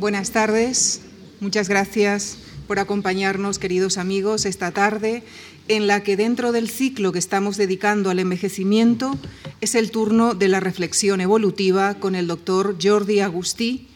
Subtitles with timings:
[0.00, 1.02] Buenas tardes.
[1.40, 5.22] Muchas gracias por acompañarnos, queridos amigos, esta tarde
[5.68, 9.18] en la que dentro del ciclo que estamos dedicando al envejecimiento
[9.60, 13.88] es el turno de la reflexión evolutiva con el doctor Jordi Agustí,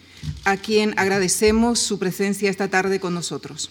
[0.45, 3.71] a quien agradecemos su presencia esta tarde con nosotros.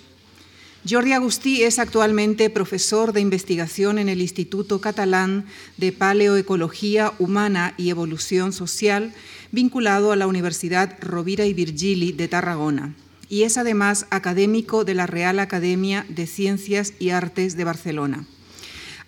[0.89, 5.45] Jordi Agustí es actualmente profesor de investigación en el Instituto Catalán
[5.77, 9.13] de Paleoecología Humana y Evolución Social,
[9.53, 12.95] vinculado a la Universidad Rovira y Virgili de Tarragona,
[13.29, 18.25] y es además académico de la Real Academia de Ciencias y Artes de Barcelona.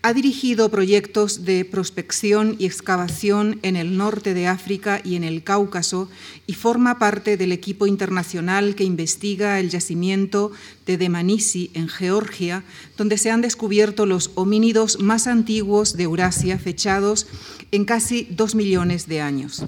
[0.03, 5.43] Ha dirigido proyectos de prospección y excavación en el norte de África y en el
[5.43, 6.09] Cáucaso
[6.45, 10.51] y forma parte del equipo internacional que investiga el yacimiento
[10.85, 12.63] de Demanisi en Georgia,
[12.97, 17.25] donde se han descubierto los homínidos más antiguos de Eurasia, fechados
[17.71, 19.65] en casi dos millones de años.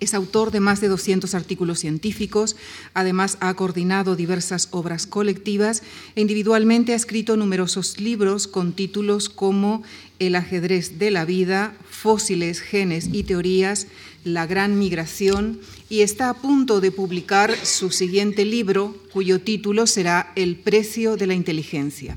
[0.00, 2.56] Es autor de más de 200 artículos científicos,
[2.94, 5.82] además ha coordinado diversas obras colectivas
[6.14, 9.82] e individualmente ha escrito numerosos libros con títulos como
[10.18, 13.88] El ajedrez de la vida, Fósiles, genes y teorías,
[14.24, 20.32] La gran migración y está a punto de publicar su siguiente libro cuyo título será
[20.36, 22.16] El precio de la inteligencia.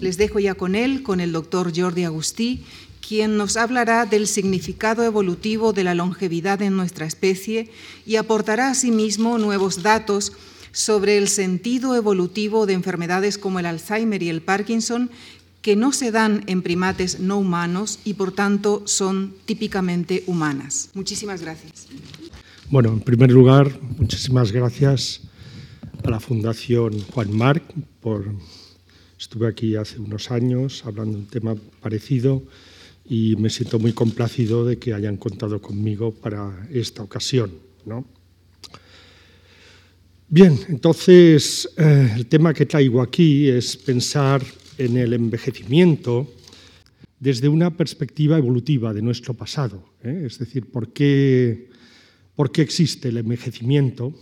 [0.00, 2.64] Les dejo ya con él, con el doctor Jordi Agustí,
[3.06, 7.70] quien nos hablará del significado evolutivo de la longevidad en nuestra especie
[8.06, 10.32] y aportará asimismo nuevos datos
[10.70, 15.10] sobre el sentido evolutivo de enfermedades como el Alzheimer y el Parkinson
[15.60, 20.90] que no se dan en primates no humanos y por tanto son típicamente humanas.
[20.94, 21.88] Muchísimas gracias.
[22.70, 25.20] Bueno, en primer lugar, muchísimas gracias
[26.02, 27.62] a la Fundación Juan Marc
[28.00, 28.34] por
[29.18, 32.42] estuve aquí hace unos años hablando de un tema parecido
[33.12, 37.52] y me siento muy complacido de que hayan contado conmigo para esta ocasión.
[40.28, 44.42] Bien, entonces eh, el tema que traigo aquí es pensar
[44.78, 46.26] en el envejecimiento
[47.20, 50.22] desde una perspectiva evolutiva de nuestro pasado, ¿eh?
[50.24, 51.68] es decir, ¿por qué,
[52.34, 54.14] por qué existe el envejecimiento.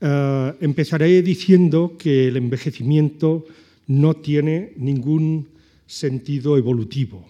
[0.00, 3.44] Eh, empezaré diciendo que el envejecimiento
[3.86, 5.48] no tiene ningún
[5.86, 7.28] sentido evolutivo.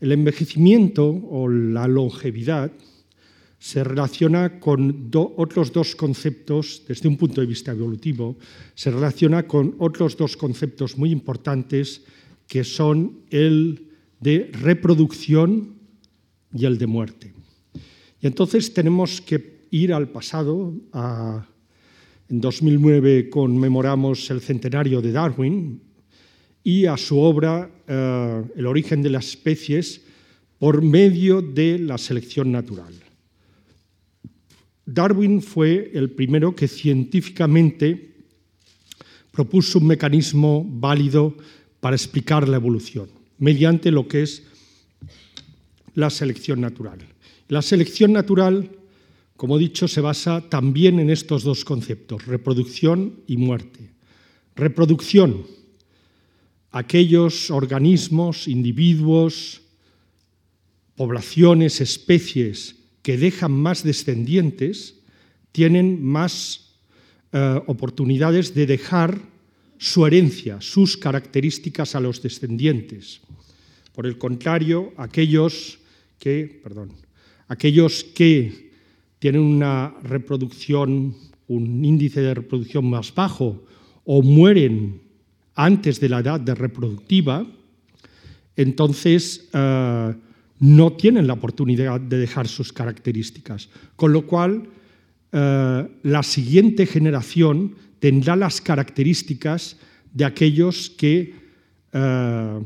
[0.00, 2.72] El envejecimiento o la longevidad
[3.58, 8.36] se relaciona con otros dos conceptos, desde un punto de vista evolutivo,
[8.74, 12.02] se relaciona con otros dos conceptos muy importantes
[12.48, 15.74] que son el de reproducción
[16.54, 17.34] y el de muerte.
[18.20, 20.74] Y entonces tenemos que ir al pasado.
[22.28, 25.82] en 2009 conmemoramos el centenario de Darwin,
[26.62, 30.02] y a su obra eh, El origen de las especies
[30.58, 32.92] por medio de la selección natural.
[34.84, 38.10] Darwin fue el primero que científicamente
[39.30, 41.36] propuso un mecanismo válido
[41.80, 44.42] para explicar la evolución, mediante lo que es
[45.94, 46.98] la selección natural.
[47.48, 48.70] La selección natural,
[49.36, 53.90] como he dicho, se basa también en estos dos conceptos, reproducción y muerte.
[54.56, 55.46] Reproducción,
[56.70, 59.62] aquellos organismos, individuos,
[60.96, 65.00] poblaciones, especies que dejan más descendientes,
[65.52, 66.76] tienen más
[67.32, 69.18] eh, oportunidades de dejar
[69.78, 73.20] su herencia, sus características a los descendientes.
[73.94, 75.78] Por el contrario, aquellos
[76.18, 76.92] que, perdón,
[77.48, 78.70] aquellos que
[79.18, 81.16] tienen una reproducción,
[81.48, 83.64] un índice de reproducción más bajo
[84.04, 85.00] o mueren
[85.64, 87.46] antes de la edad de reproductiva,
[88.56, 90.14] entonces eh,
[90.58, 93.68] no tienen la oportunidad de dejar sus características.
[93.94, 94.68] Con lo cual,
[95.32, 99.76] eh, la siguiente generación tendrá las características
[100.14, 101.34] de aquellos que
[101.92, 102.60] eh,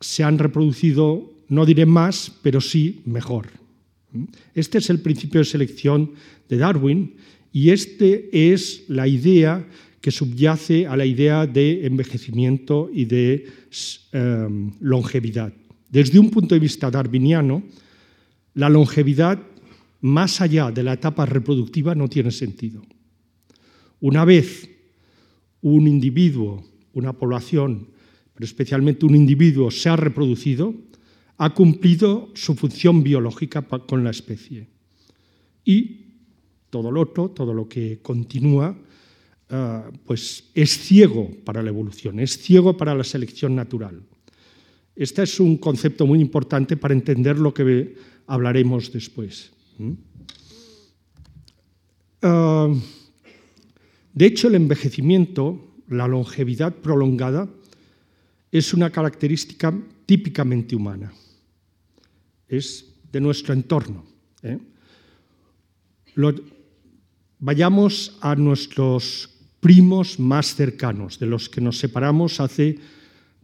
[0.00, 3.48] se han reproducido, no diré más, pero sí mejor.
[4.54, 6.12] Este es el principio de selección
[6.48, 7.16] de Darwin
[7.52, 9.66] y este es la idea
[10.00, 13.46] que subyace a la idea de envejecimiento y de
[14.12, 15.52] em, longevidad.
[15.90, 17.62] Desde un punto de vista darwiniano,
[18.54, 19.40] la longevidad
[20.00, 22.82] más allá de la etapa reproductiva no tiene sentido.
[24.00, 24.68] Una vez
[25.60, 27.88] un individuo, una población,
[28.34, 30.74] pero especialmente un individuo se ha reproducido,
[31.38, 34.68] ha cumplido su función biológica con la especie.
[35.64, 36.06] Y
[36.70, 38.76] todo lo otro, todo lo que continúa,
[39.50, 44.02] Ah, pues es ciego para la evolución, es ciego para la selección natural.
[44.94, 47.96] Este es un concepto muy importante para entender lo que
[48.26, 49.52] hablaremos después.
[54.12, 57.48] de hecho, el envejecimiento, la longevidad prolongada,
[58.52, 59.72] es una característica
[60.04, 61.12] típicamente humana.
[62.48, 64.04] Es de nuestro entorno.
[64.42, 64.58] ¿eh?
[67.38, 72.78] vayamos a nuestros primos más cercanos, de los que nos separamos hace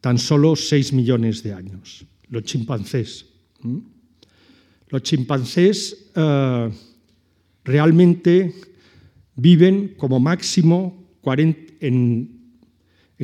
[0.01, 3.27] tan solo 6 millones de años, los chimpancés.
[4.89, 6.71] Los chimpancés eh,
[7.65, 8.55] realmente
[9.37, 12.31] viven como máximo en,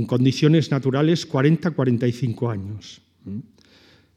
[0.07, 3.03] condiciones naturales 40-45 años.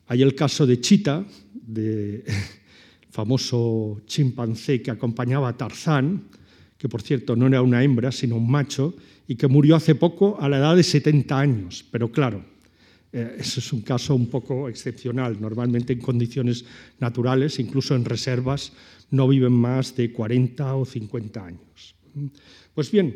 [0.07, 2.23] Hay el caso de Chita, de
[3.11, 6.29] famoso chimpancé que acompañaba a Tarzán,
[6.83, 8.93] que por cierto no era una hembra, sino un macho,
[9.25, 11.85] y que murió hace poco a la edad de 70 años.
[11.89, 12.43] Pero claro,
[13.13, 15.39] eh, eso es un caso un poco excepcional.
[15.39, 16.65] Normalmente en condiciones
[16.99, 18.73] naturales, incluso en reservas,
[19.11, 21.95] no viven más de 40 o 50 años.
[22.73, 23.15] Pues bien,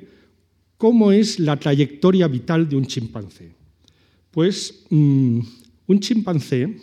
[0.77, 3.51] ¿cómo es la trayectoria vital de un chimpancé?
[4.31, 5.39] Pues mm,
[5.87, 6.73] un chimpancé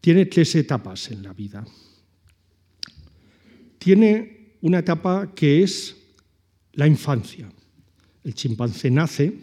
[0.00, 1.64] tiene tres etapas en la vida.
[3.78, 5.96] Tiene una etapa que es
[6.72, 7.48] la infancia.
[8.24, 9.38] El chimpancé nace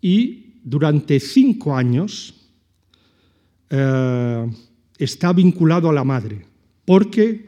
[0.00, 2.34] y durante cinco años
[3.70, 4.50] eh,
[4.98, 6.46] está vinculado a la madre,
[6.84, 7.46] porque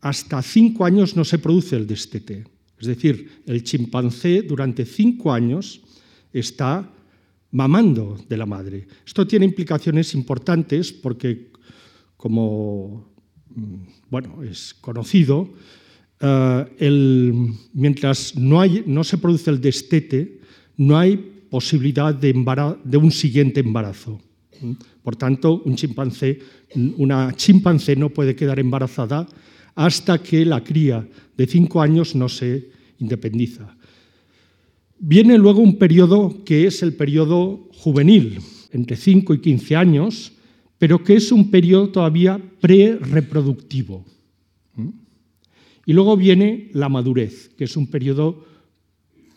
[0.00, 2.44] hasta cinco años no se produce el destete.
[2.78, 5.80] Es decir, el chimpancé durante cinco años
[6.32, 6.90] está
[7.50, 8.86] mamando de la madre.
[9.06, 11.50] Esto tiene implicaciones importantes porque,
[12.16, 13.10] como
[13.54, 13.76] mm,
[14.10, 15.54] bueno, es conocido,
[16.20, 17.32] eh,
[17.72, 20.40] mientras no, se produce el destete,
[20.76, 21.16] no hay
[21.50, 22.32] posibilidad de,
[22.96, 24.20] un siguiente embarazo.
[25.02, 25.62] Por tanto,
[26.96, 29.26] una chimpancé no puede quedar embarazada
[29.74, 33.76] hasta que la cría de cinco años no se independiza.
[34.98, 38.38] Viene luego un periodo que es el periodo juvenil,
[38.72, 40.32] entre 5 y 15 años,
[40.78, 44.04] pero que es un periodo todavía pre-reproductivo.
[45.86, 48.44] Y luego viene la madurez, que es un periodo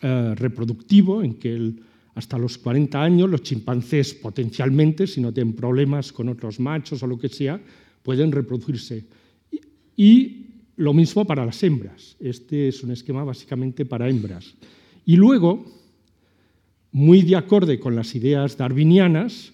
[0.02, 1.74] eh, reproductivo en que
[2.14, 7.06] hasta los 40 años los chimpancés potencialmente, si no tienen problemas con otros machos o
[7.06, 7.60] lo que sea,
[8.02, 9.06] pueden reproducirse.
[9.96, 10.36] Y,
[10.80, 12.16] lo mismo para las hembras.
[12.18, 14.54] Este es un esquema básicamente para hembras.
[15.04, 15.62] Y luego,
[16.90, 19.52] muy de acorde con las ideas darwinianas,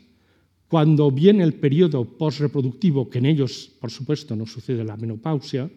[0.68, 5.68] cuando viene el periodo postreproductivo, que en ellos, por supuesto, no sucede la menopausia,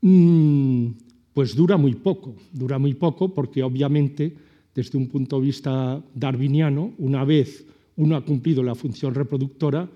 [0.00, 4.34] pues dura muy poco, dura muy poco porque obviamente
[4.74, 7.64] desde un punto de vista darwiniano, una vez
[7.96, 9.88] uno ha cumplido la función reproductora,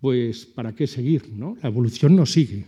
[0.00, 1.30] pues ¿para qué seguir?
[1.34, 1.56] No?
[1.62, 2.64] La evolución no sigue.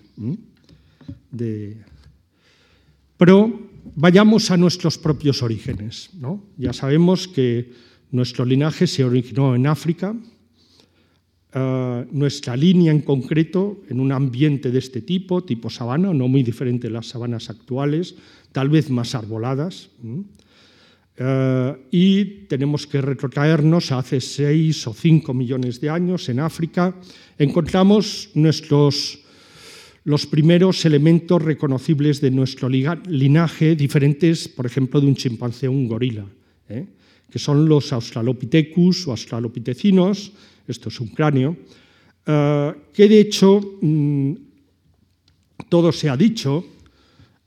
[3.17, 3.61] Pero
[3.95, 6.11] vayamos a nuestros propios orígenes.
[6.15, 6.43] ¿no?
[6.57, 7.73] Ya sabemos que
[8.11, 10.15] nuestro linaje se originó en África,
[11.59, 16.43] eh, nuestra línea en concreto en un ambiente de este tipo, tipo sabana, no muy
[16.43, 18.15] diferente de las sabanas actuales,
[18.53, 19.89] tal vez más arboladas.
[21.17, 26.95] Eh, y tenemos que retrotraernos a hace seis o cinco millones de años en África.
[27.39, 29.25] Encontramos nuestros,
[30.05, 35.89] los primeros elementos reconocibles de nuestro linaje, diferentes, por ejemplo, de un chimpancé o un
[35.89, 36.27] gorila,
[36.69, 36.85] ¿eh?
[37.31, 40.33] Que son los Australopithecus o australopitecinos,
[40.67, 41.57] esto es un cráneo,
[42.27, 44.33] eh, que de hecho, mm,
[45.69, 46.65] todo se ha dicho,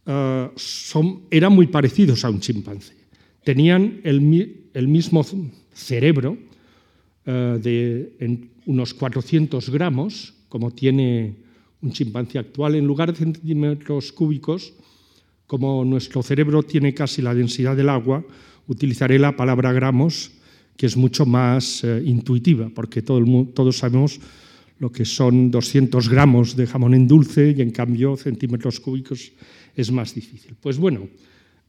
[0.06, 2.96] eh, son, eran muy parecidos a un chimpancé.
[3.44, 5.26] Tenían el, mismo
[5.74, 6.38] cerebro
[7.26, 11.36] eh, de unos 400 gramos, como tiene
[11.82, 14.74] un chimpancé actual, en lugar de centímetros cúbicos,
[15.48, 18.24] como nuestro cerebro tiene casi la densidad del agua,
[18.70, 20.32] utilizaré la palabra gramos
[20.78, 23.20] que es mucho más eh, intuitiva, porque todo
[23.54, 24.22] todos sabemos
[24.80, 29.34] lo que son 200 gramos de jamón en dulce y en cambio centímetros cúbicos
[29.76, 30.56] es más difícil.
[30.56, 31.10] Pues bueno,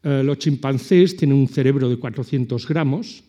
[0.05, 3.25] eh, los chimpancés tienen un cerebro de 400 gramos,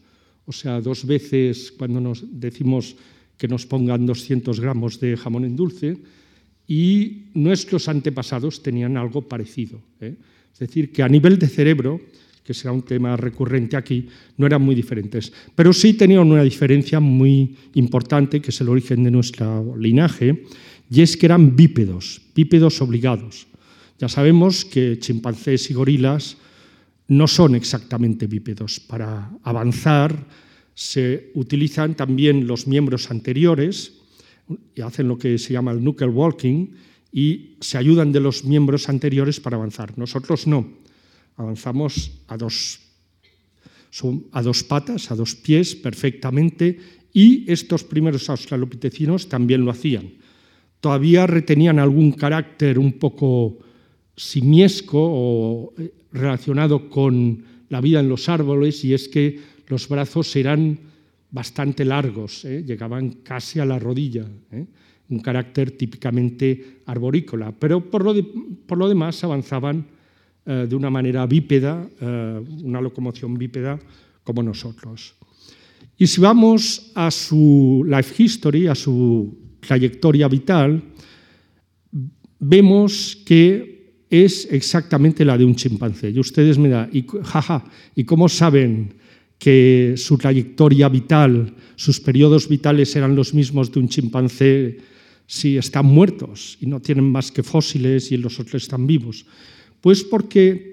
[0.46, 2.96] o sea, dos veces cuando nos decimos
[3.38, 5.98] que nos pongan 200 gramos de jamón en dulce,
[6.68, 9.82] y nuestros antepasados tenían algo parecido.
[10.00, 10.16] ¿eh?
[10.54, 12.00] Es decir, que a nivel de cerebro
[12.52, 15.32] que será un tema recurrente aquí, no eran muy diferentes.
[15.56, 20.44] Pero sí tenían una diferencia muy importante, que es el origen de nuestro linaje,
[20.90, 23.48] y es que eran bípedos, bípedos obligados.
[24.00, 26.36] Ya sabemos que chimpancés y gorilas
[27.08, 28.82] no son exactamente bípedos.
[28.82, 30.28] Para avanzar
[30.74, 33.94] se utilizan también los miembros anteriores
[34.76, 36.68] y hacen lo que se llama el knuckle walking
[37.14, 39.98] y se ayudan de los miembros anteriores para avanzar.
[39.98, 40.82] Nosotros no,
[41.38, 42.80] avanzamos a dos,
[44.32, 46.80] a dos patas, a dos pies perfectamente
[47.14, 50.14] y estos primeros australopitecinos también lo hacían.
[50.80, 53.60] Todavía retenían algún carácter un poco
[54.16, 60.36] simiesco o eh, relacionado con la vida en los árboles y es que los brazos
[60.36, 60.80] eran
[61.32, 62.64] bastante largos, ¿eh?
[62.66, 64.66] llegaban casi a la rodilla, ¿eh?
[65.10, 68.14] un carácter típicamente arborícola, pero por lo,
[68.66, 69.86] por lo demás avanzaban
[70.46, 71.88] de una manera bípeda,
[72.64, 73.80] una locomoción bípeda
[74.24, 75.16] como nosotros.
[75.98, 80.82] Y si vamos a su life history, a su trayectoria vital,
[82.40, 86.10] vemos que es exactamente la de un chimpancé.
[86.10, 87.64] Y ustedes me dan, y, jaja,
[87.96, 88.96] ¿y cómo saben
[89.40, 94.78] que su trayectoria vital, sus periodos vitales eran los mismos de un chimpancé
[95.26, 99.26] si están muertos y no tienen más que fósiles y los otros están vivos?
[99.82, 100.72] Pues porque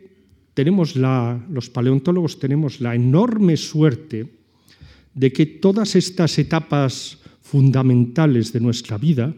[1.51, 4.27] los paleontólogos tenemos la enorme suerte
[5.15, 9.35] de que todas estas etapas fundamentales de nuestra vida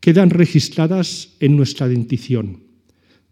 [0.00, 2.62] quedan registradas en nuestra dentición,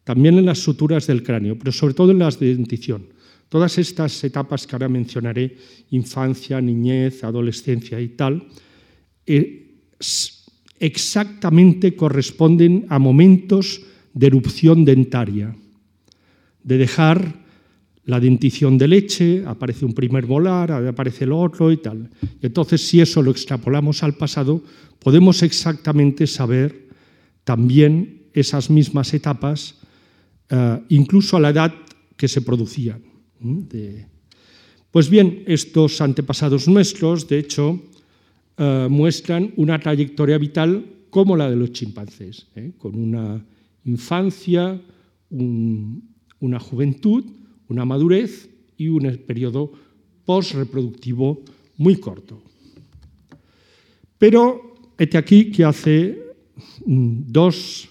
[0.05, 3.07] también en las suturas del cráneo, pero sobre todo en las de dentición.
[3.49, 5.57] Todas estas etapas que ahora mencionaré,
[5.91, 8.49] infancia, niñez, adolescencia y tal,
[9.25, 9.77] eh,
[10.79, 13.81] exactamente corresponden a momentos
[14.13, 15.57] de erupción dentaria,
[16.69, 17.35] de dejar
[18.05, 22.11] la dentición de leche, aparece un primer volar, aparece el otro y tal.
[22.43, 24.63] Entonces, si eso lo extrapolamos al pasado,
[24.99, 26.89] podemos exactamente saber
[27.45, 29.77] también esas mismas etapas,
[30.51, 31.75] eh, incluso a la edad
[32.17, 33.01] que se producían.
[34.91, 37.81] Pues bien, estos antepasados nuestros, de hecho,
[38.59, 42.73] eh, muestran una trayectoria vital como la de los chimpancés, ¿eh?
[42.77, 43.43] con una
[43.85, 44.79] infancia,
[46.41, 47.25] una juventud,
[47.69, 49.73] una madurez y un periodo
[50.25, 51.43] postreproductivo
[51.77, 52.43] muy corto.
[54.19, 56.19] Pero este aquí que hace
[56.85, 57.89] mm, dos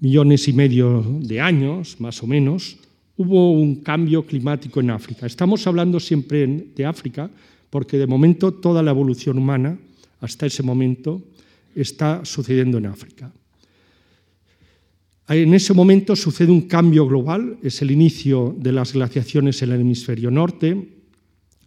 [0.00, 2.76] millones y medio de años, más o menos,
[3.16, 5.26] hubo un cambio climático en África.
[5.26, 7.30] Estamos hablando siempre de África
[7.70, 9.78] porque de momento toda la evolución humana,
[10.20, 11.22] hasta ese momento,
[11.74, 13.32] está sucediendo en África.
[15.28, 19.82] En ese momento sucede un cambio global, es el inicio de las glaciaciones en el
[19.82, 20.88] hemisferio norte.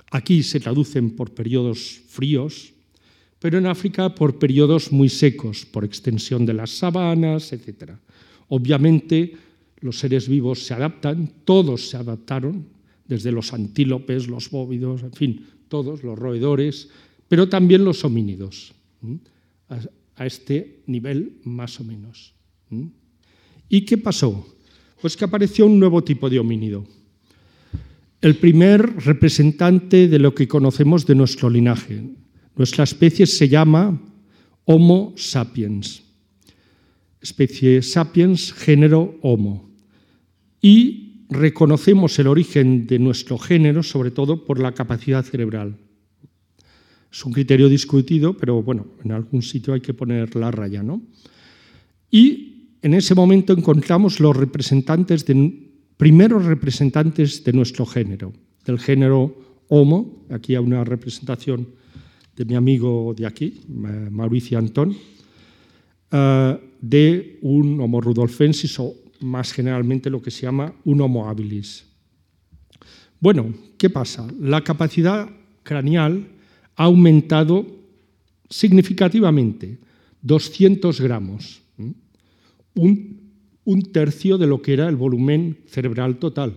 [0.10, 2.74] Aquí se traducen por periodos fríos,
[3.38, 7.92] pero en África por periodos muy secos, por extensión de las sabanas, etc.
[8.48, 9.34] Obviamente
[9.80, 12.66] los seres vivos se adaptan, todos se adaptaron,
[13.06, 16.90] desde los antílopes, los bóvidos, en fin, todos los roedores,
[17.28, 18.74] pero también los homínidos,
[20.16, 22.34] a este nivel más o menos.
[23.72, 24.46] ¿Y qué pasó?
[25.02, 26.86] Pues que apareció un nuevo tipo de homínido.
[28.20, 32.04] El primer representante de lo que conocemos de nuestro linaje.
[32.58, 33.98] Nuestra especie se llama
[34.66, 36.04] Homo sapiens.
[37.22, 39.72] Especie sapiens, género Homo.
[40.62, 45.78] Y reconocemos el origen de nuestro género sobre todo por la capacidad cerebral.
[47.10, 51.02] Es un criterio discutido, pero bueno, en algún sitio hay que poner la raya, ¿no?
[52.12, 52.51] Y
[52.82, 55.26] en ese momento encontramos los representantes
[55.98, 58.34] primeros representantes de nuestro género,
[58.66, 60.26] del género Homo.
[60.32, 61.68] Aquí hay una representación
[62.36, 64.96] de mi amigo de aquí, Mauricio Antón,
[66.10, 71.86] eh, de un Homo rudolfensis o más generalmente lo que se llama un Homo habilis.
[73.20, 74.28] Bueno, ¿qué pasa?
[74.40, 75.30] La capacidad
[75.62, 76.28] craneal
[76.76, 77.68] ha aumentado
[78.50, 79.78] significativamente,
[80.24, 81.61] 200 gramos
[82.76, 83.20] un,
[83.92, 86.56] tercio de lo que era el volumen cerebral total.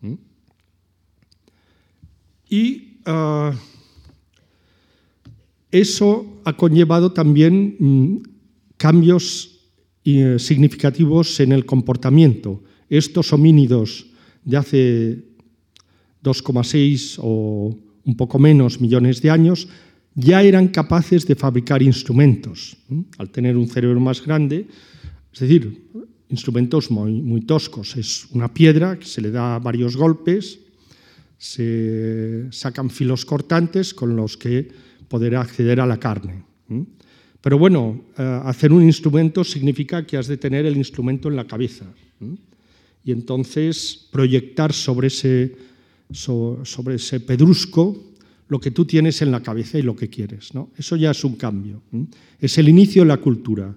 [0.00, 0.14] ¿Mm?
[2.48, 3.52] Y ah,
[5.70, 8.16] eso ha conllevado también mm,
[8.76, 9.58] cambios
[10.04, 12.62] eh, significativos en el comportamiento.
[12.88, 14.06] Estos homínidos
[14.44, 15.24] de hace
[16.24, 19.68] 2,6 o un poco menos millones de años
[20.14, 22.76] ya eran capaces de fabricar instrumentos.
[23.18, 24.66] Al tener un cerebro más grande,
[25.32, 25.88] es decir,
[26.28, 27.96] instrumentos muy, toscos.
[27.96, 30.60] Es una piedra que se le da varios golpes,
[31.38, 34.68] se sacan filos cortantes con los que
[35.08, 36.44] poder acceder a la carne.
[37.40, 41.46] Pero bueno, eh, hacer un instrumento significa que has de tener el instrumento en la
[41.46, 41.86] cabeza.
[43.04, 45.56] Y entonces proyectar sobre ese,
[46.10, 47.96] sobre ese pedrusco
[48.48, 50.52] lo que tú tienes en la cabeza y lo que quieres.
[50.52, 50.70] ¿no?
[50.76, 51.82] Eso ya es un cambio.
[52.40, 53.74] Es el inicio de la cultura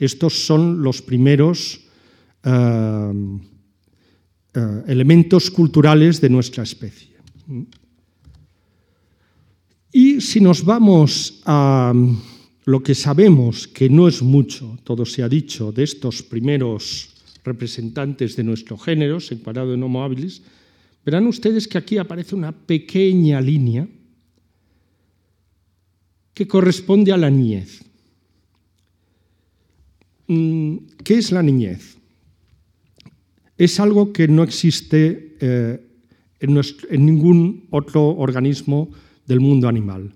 [0.00, 1.80] Estos son los primeros
[2.42, 3.12] eh,
[4.54, 7.10] eh, elementos culturales de nuestra especie.
[9.92, 11.92] Y si nos vamos a
[12.64, 17.10] lo que sabemos, que no es mucho, todo se ha dicho, de estos primeros
[17.44, 20.40] representantes de nuestro género, separado en Homo habilis,
[21.04, 23.86] verán ustedes que aquí aparece una pequeña línea
[26.32, 27.89] que corresponde a la niñez.
[30.30, 31.98] Mm, ¿Qué es la niñez?
[33.58, 35.80] Es algo que no existe eh,
[36.38, 38.90] en, ningún otro organismo
[39.26, 40.14] del mundo animal.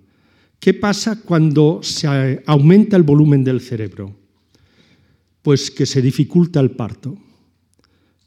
[0.60, 4.14] ¿Qué pasa cuando se aumenta el volumen del cerebro?
[5.42, 7.18] Pues que se dificulta el parto,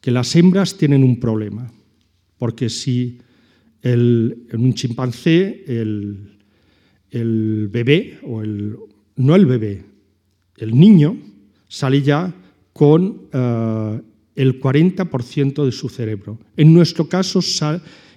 [0.01, 1.71] que las hembras tienen un problema,
[2.37, 3.17] porque si
[3.81, 6.35] en un chimpancé el,
[7.71, 8.75] bebé, o el,
[9.15, 9.85] no el bebé,
[10.57, 11.26] el niño
[11.67, 12.33] sale ya
[12.73, 14.01] con eh,
[14.35, 16.39] el 40% de su cerebro.
[16.55, 17.39] En nuestro caso,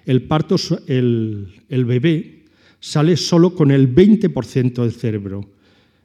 [0.07, 2.45] el parto, el bebé
[2.81, 5.49] sale solo con el 20% del cerebro.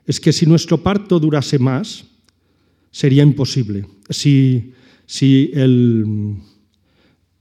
[0.06, 2.06] Es que si nuestro parto durase más,
[2.92, 3.88] sería imposible.
[4.10, 4.74] Si,
[5.06, 6.36] si, el,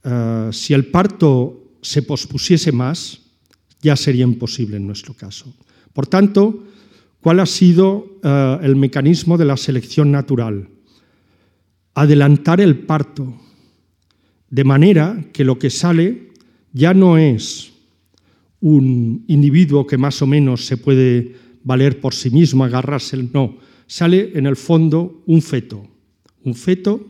[0.03, 3.21] eh, si el parto se pospusiese más,
[3.81, 5.53] ya sería imposible en nuestro caso.
[5.93, 6.63] Por tanto,
[7.25, 10.69] ¿cuál ha sido eh, el mecanismo de la selección natural?
[11.95, 13.33] Adelantar el parto,
[14.47, 16.29] de manera que lo que sale
[16.71, 17.73] ya no es
[18.59, 24.29] un individuo que más o menos se puede valer por sí mismo, agarrarse, no, sale
[24.35, 25.81] en el fondo un feto,
[26.43, 27.07] un feto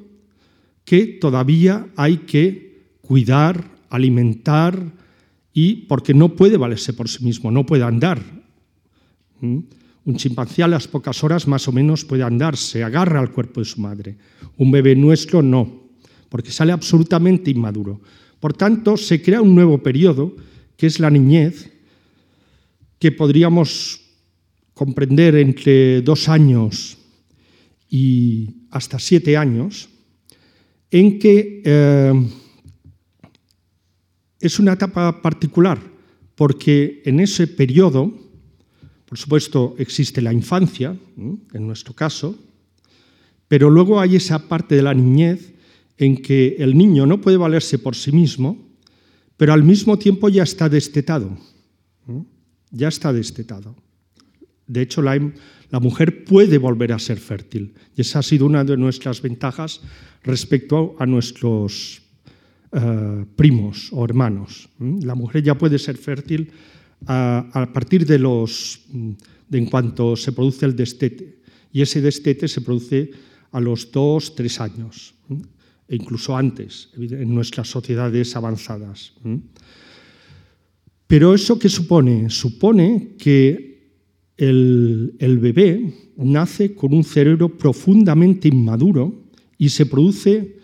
[0.85, 4.81] que todavía hay que cuidar, alimentar
[5.51, 8.21] y porque no puede valerse por sí mismo, no puede andar.
[10.05, 13.59] Un chimpancé a las pocas horas más o menos puede andar, se agarra al cuerpo
[13.59, 14.17] de su madre.
[14.57, 15.89] Un bebé nuestro no,
[16.29, 18.01] porque sale absolutamente inmaduro.
[18.39, 20.35] Por tanto, se crea un nuevo periodo
[20.77, 21.71] que es la niñez,
[22.99, 24.01] que podríamos
[24.73, 26.97] comprender entre dos años
[27.89, 29.89] y hasta siete años,
[30.91, 32.13] en que eh,
[34.39, 35.79] es una etapa particular,
[36.35, 38.24] porque en ese periodo,
[39.05, 42.37] por supuesto, existe la infancia, en nuestro caso,
[43.47, 45.53] pero luego hay esa parte de la niñez
[45.97, 48.65] en que el niño no puede valerse por sí mismo
[49.37, 51.37] pero al mismo tiempo ya está destetado.
[52.71, 53.75] Ya está destetado.
[54.67, 55.19] De hecho, la,
[55.79, 57.73] mujer puede volver a ser fértil.
[57.95, 59.81] Y esa ha sido una de nuestras ventajas
[60.23, 62.01] respecto a nuestros
[62.71, 64.69] eh, primos o hermanos.
[64.79, 66.51] La mujer ya puede ser fértil
[67.07, 68.81] a, partir de los.
[69.47, 71.39] De en cuanto se produce el destete.
[71.71, 73.11] Y ese destete se produce
[73.51, 75.13] a los dos, tres años
[75.87, 79.13] e incluso antes en nuestras sociedades avanzadas.
[81.07, 82.29] Pero eso qué supone?
[82.29, 83.75] Supone que
[84.37, 89.25] el, bebé nace con un cerebro profundamente inmaduro
[89.57, 90.57] y se produce,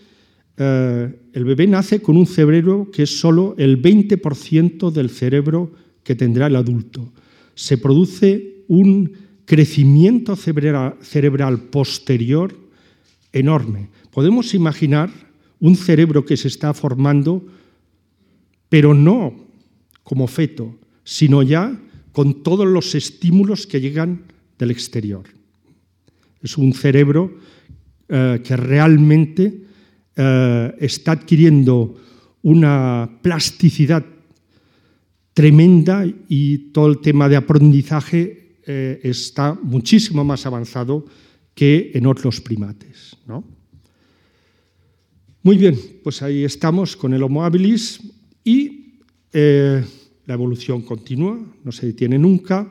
[0.57, 5.71] eh, el bebé nace con un cerebro que es solo el 20% del cerebro
[6.03, 7.11] que tendrá el adulto.
[7.55, 9.11] Se produce un
[9.45, 12.55] crecimiento cerebral posterior
[13.33, 15.09] enorme podemos imaginar
[15.59, 17.45] un cerebro que se está formando,
[18.69, 19.33] pero no
[20.03, 21.79] como feto, sino ya
[22.11, 24.25] con todos los estímulos que llegan
[24.59, 25.23] del exterior.
[26.41, 27.37] Es un cerebro
[28.09, 29.63] eh, que realmente
[30.15, 31.95] eh, está adquiriendo
[32.41, 34.03] una plasticidad
[35.33, 41.05] tremenda y todo el tema de aprendizaje eh, está muchísimo más avanzado
[41.53, 43.17] que en otros primates.
[43.25, 43.43] ¿no?
[45.43, 47.99] Muy bien, pues ahí estamos con el Homo habilis
[48.43, 48.99] y
[49.33, 49.83] eh,
[50.25, 52.69] la evolución continúa, no se detiene nunca.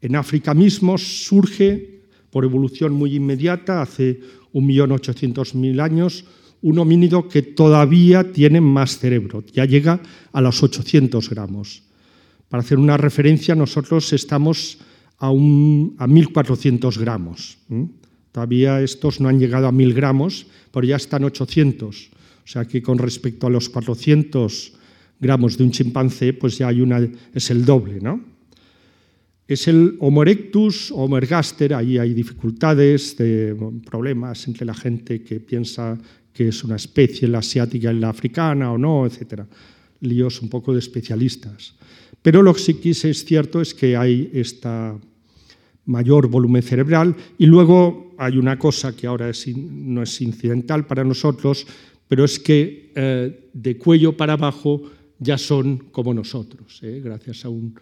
[0.00, 4.20] En África mismo surge, por evolución muy inmediata, hace
[4.52, 6.24] 1.800.000 años,
[6.66, 10.00] un homínido que todavía tiene más cerebro, ya llega
[10.32, 11.84] a los 800 gramos.
[12.48, 14.78] Para hacer una referencia, nosotros estamos
[15.18, 17.58] a, a 1.400 gramos.
[18.32, 22.10] Todavía estos no han llegado a 1000 gramos, pero ya están 800.
[22.44, 24.72] O sea que con respecto a los 400
[25.20, 26.98] gramos de un chimpancé, pues ya hay una,
[27.32, 28.20] es el doble, ¿no?
[29.46, 33.54] Es el Homo erectus, Homo ergaster, ahí hay dificultades, de,
[33.88, 35.96] problemas entre la gente que piensa
[36.36, 39.42] que es una especie, la asiática y la africana o no, etc.
[40.00, 41.74] Líos un poco de especialistas.
[42.20, 44.98] Pero lo que sí es cierto es que hay esta
[45.86, 47.16] mayor volumen cerebral.
[47.38, 51.66] Y luego hay una cosa que ahora no es incidental para nosotros,
[52.08, 54.82] pero es que eh, de cuello para abajo
[55.18, 57.00] ya son como nosotros, ¿eh?
[57.02, 57.74] gracias a un,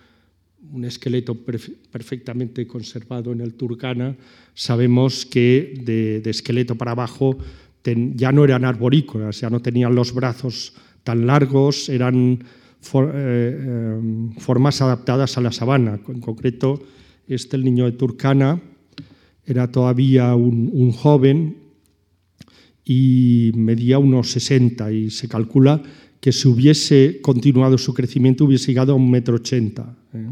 [0.82, 4.16] esqueleto perfectamente conservado en el Turkana,
[4.54, 7.36] sabemos que de, esqueleto para abajo
[8.14, 12.42] ya no eran arborícolas, ya no tenían los brazos tan largos, eran
[12.94, 14.00] eh,
[14.38, 16.00] formas adaptadas a la sabana.
[16.08, 16.82] En concreto,
[17.26, 18.60] este, el niño de Turkana,
[19.46, 21.56] era todavía un, joven
[22.84, 25.82] y medía unos 60 y se calcula
[26.20, 29.94] que si hubiese continuado su crecimiento hubiese llegado a un metro ochenta.
[30.14, 30.26] ¿eh?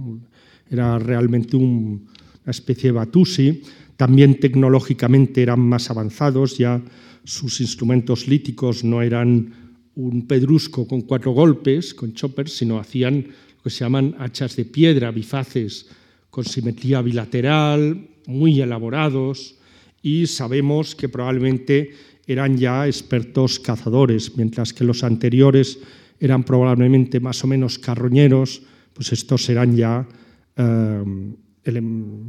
[0.71, 2.01] Era realmente una
[2.47, 3.63] especie de Batusi.
[4.03, 6.83] También tecnológicamente eran más avanzados, ya
[7.23, 9.55] sus instrumentos líticos no eran
[9.95, 14.65] un pedrusco con cuatro golpes, con choppers, sino hacían lo que se llaman hachas de
[14.65, 15.87] piedra, bifaces,
[16.31, 19.55] con simetría bilateral, muy elaborados,
[20.03, 21.93] y sabemos que probablemente
[22.27, 25.79] eran ya expertos cazadores, mientras que los anteriores
[26.19, 28.63] eran probablemente más o menos carroñeros,
[28.95, 30.09] pues estos eran ya
[30.57, 31.05] eh,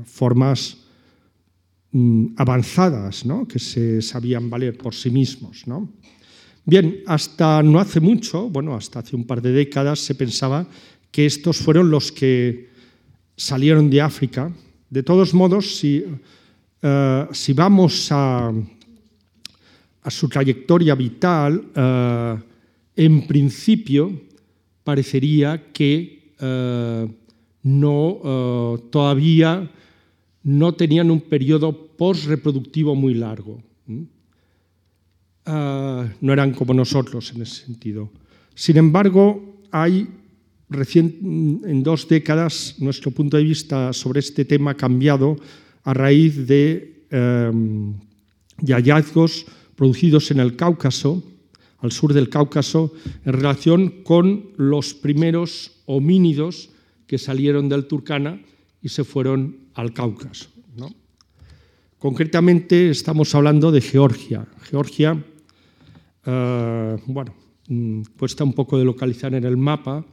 [0.06, 0.83] formas
[2.38, 3.48] avanzadas, ¿no?
[3.48, 5.64] que se sabían valer por sí mismos.
[6.66, 10.66] Bien, hasta no hace mucho, bueno, hasta hace un par de décadas, se pensaba
[11.12, 12.70] que estos fueron los que
[13.36, 14.52] salieron de África.
[14.90, 16.04] De todos modos, si,
[16.82, 18.52] eh, vamos a,
[20.02, 22.38] a, su trayectoria vital, eh,
[22.96, 24.12] en principio
[24.84, 27.08] parecería que eh,
[27.64, 29.70] no, todavía
[30.44, 33.62] no tenían un periodo postreproductivo muy largo.
[35.46, 38.10] no eran como nosotros en ese sentido.
[38.56, 40.08] Sin embargo, hay
[40.72, 45.38] en dos décadas nuestro punto de vista sobre este tema ha cambiado
[45.84, 47.94] a raíz de, em,
[48.66, 51.24] hallazgos producidos en el Cáucaso,
[51.80, 52.94] al sur del Cáucaso,
[53.26, 56.70] en relación con los primeros homínidos
[57.08, 58.40] que salieron del Turkana
[58.82, 60.53] y se fueron al Cáucaso.
[62.04, 64.46] Concretamente estamos hablando de Georgia.
[64.64, 65.16] Georgia,
[66.26, 67.34] eh, bueno,
[67.70, 70.06] mm, cuesta un poco de localizar en el mapa,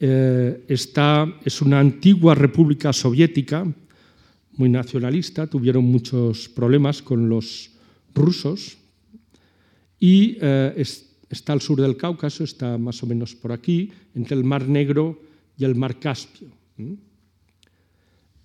[0.00, 3.70] eh, es una antigua república soviética,
[4.56, 7.72] muy nacionalista, tuvieron muchos problemas con los
[8.14, 8.78] rusos
[10.00, 10.82] y eh,
[11.28, 15.20] está al sur del Cáucaso, está más o menos por aquí, entre el Mar Negro
[15.58, 16.48] y el Mar Caspio.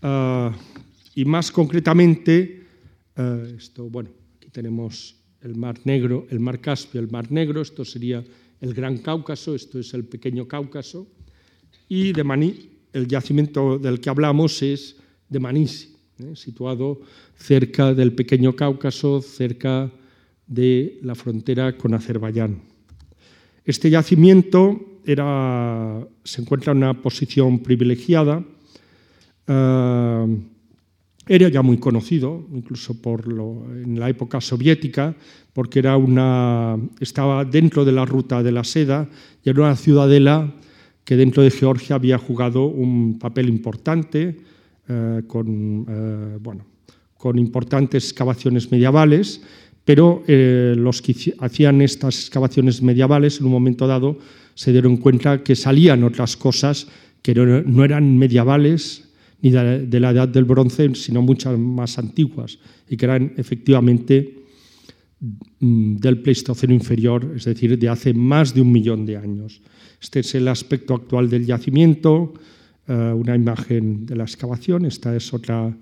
[0.02, 0.52] Ah,
[1.16, 2.63] y más concretamente,
[3.18, 7.84] eh, esto, bueno, aquí tenemos el Mar Negro, el Mar Caspio, el Mar Negro, esto
[7.84, 8.24] sería
[8.62, 11.08] el Gran Cáucaso, esto es el Pequeño Cáucaso,
[11.90, 14.96] y de Maní, el yacimiento del que hablamos es
[15.28, 16.36] de Manisi, ¿eh?
[16.36, 17.02] situado
[17.36, 19.92] cerca del pequeño Cáucaso, cerca
[20.48, 22.62] de la frontera con Azerbaiyán.
[23.66, 28.44] Este yacimiento era, se encuentra en una posición privilegiada.
[29.48, 30.38] Eh,
[31.28, 32.96] era ya muy conocido, incluso
[33.84, 35.16] en la época soviética,
[35.54, 39.08] porque era una, estaba dentro de la ruta de la seda
[39.44, 40.54] y era una ciudadela
[41.06, 44.38] que dentro de Georgia había jugado un papel importante
[44.88, 46.66] eh, con, eh, bueno,
[47.18, 49.42] con importantes excavaciones medievales,
[49.86, 54.18] pero eh, los que hacían estas excavaciones medievales en un momento dado
[54.56, 56.88] se dieron cuenta que salían otras cosas
[57.22, 59.13] que no eran medievales
[59.44, 64.46] ni de la edad del bronce, sino muchas más antiguas y que eran efectivamente
[65.60, 69.62] mm, del Pleistoceno inferior, es decir, de hace más de un millón de años.
[70.02, 72.34] Este es el aspecto actual del yacimiento,
[72.88, 74.86] eh, una imagen de la excavación.
[74.86, 75.78] Esta es otra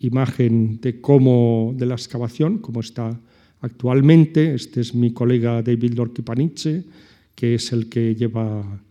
[0.00, 3.16] imagen de cómo de la excavación, cómo está
[3.60, 4.54] actualmente.
[4.54, 6.84] Este es mi colega David Lorkipanice,
[7.36, 8.82] que es el que lleva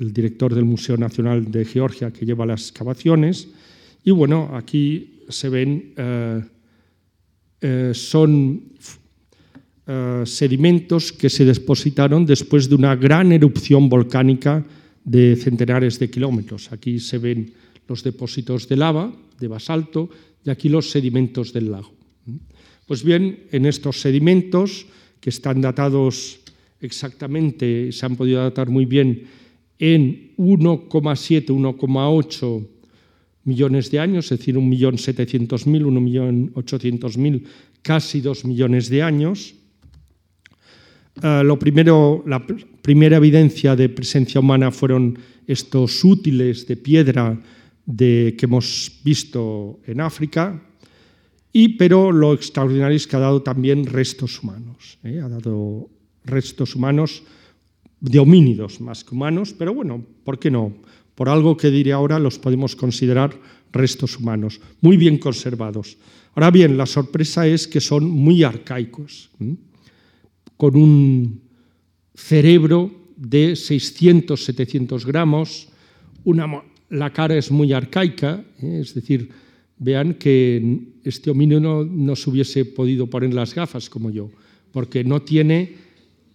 [0.00, 3.48] el director del Museo Nacional de Georgia, que lleva las excavaciones.
[4.02, 6.40] Y bueno, aquí se ven, eh,
[7.60, 8.62] eh, son
[9.86, 14.64] eh, sedimentos que se depositaron después de una gran erupción volcánica
[15.04, 16.72] de centenares de kilómetros.
[16.72, 17.52] Aquí se ven
[17.86, 20.08] los depósitos de lava, de basalto,
[20.44, 21.92] y aquí los sedimentos del lago.
[22.86, 24.86] Pues bien, en estos sedimentos,
[25.20, 26.40] que están datados
[26.80, 29.39] exactamente, se han podido datar muy bien
[29.80, 32.68] en 1,7, 1,8
[33.44, 37.42] millones de años, es decir, 1.700.000, 1.800.000,
[37.82, 39.54] casi 2 millones de años,
[41.22, 47.40] eh, lo primero, la primera evidencia de presencia humana fueron estos útiles de piedra
[47.84, 50.62] de, que hemos visto en África,
[51.52, 54.98] y, pero lo extraordinario es que ha dado también restos humanos.
[55.02, 55.20] ¿eh?
[55.20, 55.88] Ha dado
[56.24, 57.24] restos humanos
[58.00, 60.72] de homínidos más que humanos, pero bueno, ¿por qué no?
[61.14, 63.38] Por algo que diré ahora los podemos considerar
[63.72, 65.96] restos humanos, muy bien conservados.
[66.34, 69.30] Ahora bien, la sorpresa es que son muy arcaicos,
[70.56, 71.40] con un
[72.14, 75.68] cerebro de 600, 700 gramos,
[76.90, 78.80] la cara es muy arcaica, ¿eh?
[78.82, 79.30] es decir,
[79.78, 84.30] vean que este homínido no, se hubiese podido poner las gafas como yo,
[84.72, 85.74] porque no tiene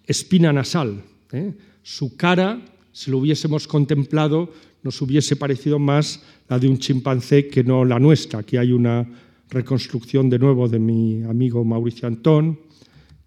[0.06, 1.04] espina nasal.
[1.36, 1.54] ¿Eh?
[1.84, 4.52] Su cara, si lo hubiésemos contemplado,
[4.84, 8.40] nos hubiese parecido más la de un chimpancé que no la nuestra.
[8.40, 9.08] Aquí hay una
[9.50, 12.60] reconstrucción de nuevo de mi amigo Mauricio Antón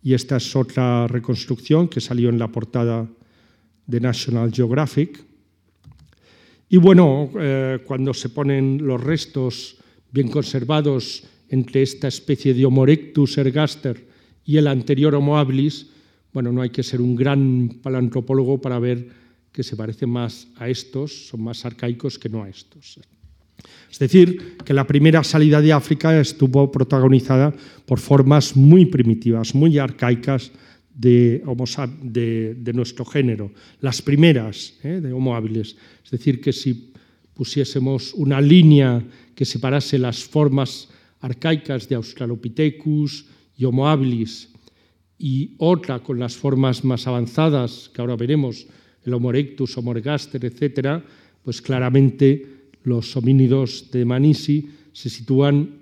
[0.03, 3.09] y esta es otra reconstrucción que salió en la portada
[3.87, 5.25] de National Geographic.
[6.69, 9.77] Y bueno, eh, cuando se ponen los restos
[10.13, 14.07] bien conservados entre esta especie de Homo erectus ergaster
[14.45, 15.89] y el anterior Homo habilis,
[16.33, 19.09] bueno, no hay que ser un gran palantropólogo para ver
[19.53, 23.01] que se parecen más a estos, son más arcaicos que no a estos.
[23.91, 27.53] Es decir, que la primera salida de África estuvo protagonizada
[27.87, 30.53] por formas muy primitivas, muy arcaicas
[30.95, 31.43] de,
[32.03, 35.01] de, nuestro género, las primeras ¿eh?
[35.01, 35.77] de Homo habilis.
[36.05, 36.93] Es decir, que si
[37.35, 39.03] pusiésemos una línea
[39.35, 40.89] que separase las formas
[41.21, 44.51] arcaicas de Australopithecus y Homo habilis
[45.19, 48.67] y otra con las formas más avanzadas, que ahora veremos,
[49.05, 51.03] el Homo erectus, Homo ergaster, etc.,
[51.43, 55.79] pues claramente los homínidos de Manisi se sitúan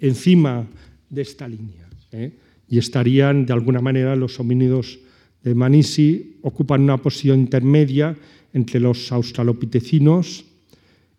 [0.00, 0.66] encima
[1.10, 2.32] de esta línea ¿eh?
[2.68, 4.98] y estarían, de alguna manera, los homínidos
[5.42, 8.16] de Manisi ocupan una posición intermedia
[8.52, 10.44] entre los australopitecinos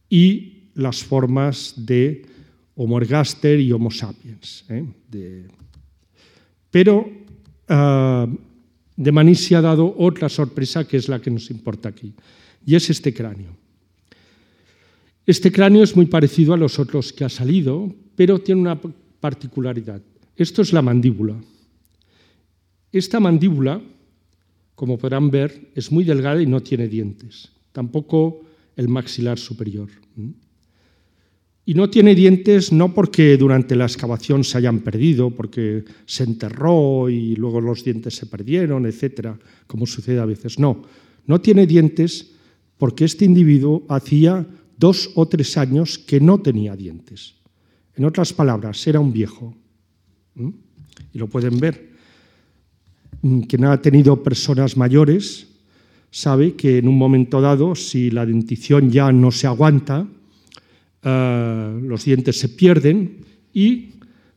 [0.09, 2.25] y las formas de
[2.75, 4.65] Homo ergaster y Homo sapiens.
[4.69, 4.85] ¿eh?
[6.71, 7.09] Pero
[7.69, 8.37] uh,
[8.95, 12.13] de Manisi ha dado otra sorpresa que es la que nos importa aquí,
[12.65, 13.55] y es este cráneo.
[15.25, 18.79] Este cráneo es muy parecido a los otros que ha salido, pero tiene una
[19.19, 20.01] particularidad.
[20.35, 21.35] Esto es la mandíbula.
[22.91, 23.81] Esta mandíbula,
[24.73, 27.51] como podrán ver, es muy delgada y no tiene dientes.
[27.71, 28.41] Tampoco
[28.75, 29.89] el maxilar superior.
[31.69, 37.11] Y no tiene dientes no porque durante la excavación se hayan perdido, porque se enterró
[37.11, 40.57] y luego los dientes se perdieron, etcétera, como sucede a veces.
[40.57, 40.81] No,
[41.27, 42.31] no tiene dientes
[42.75, 44.47] porque este individuo hacía
[44.79, 47.35] dos o tres años que no tenía dientes.
[47.95, 49.53] En otras palabras, era un viejo.
[51.13, 51.91] Y lo pueden ver.
[53.47, 55.45] Quien ha tenido personas mayores
[56.09, 60.07] sabe que en un momento dado, si la dentición ya no se aguanta,
[61.03, 63.93] eh, los dientes se pierden y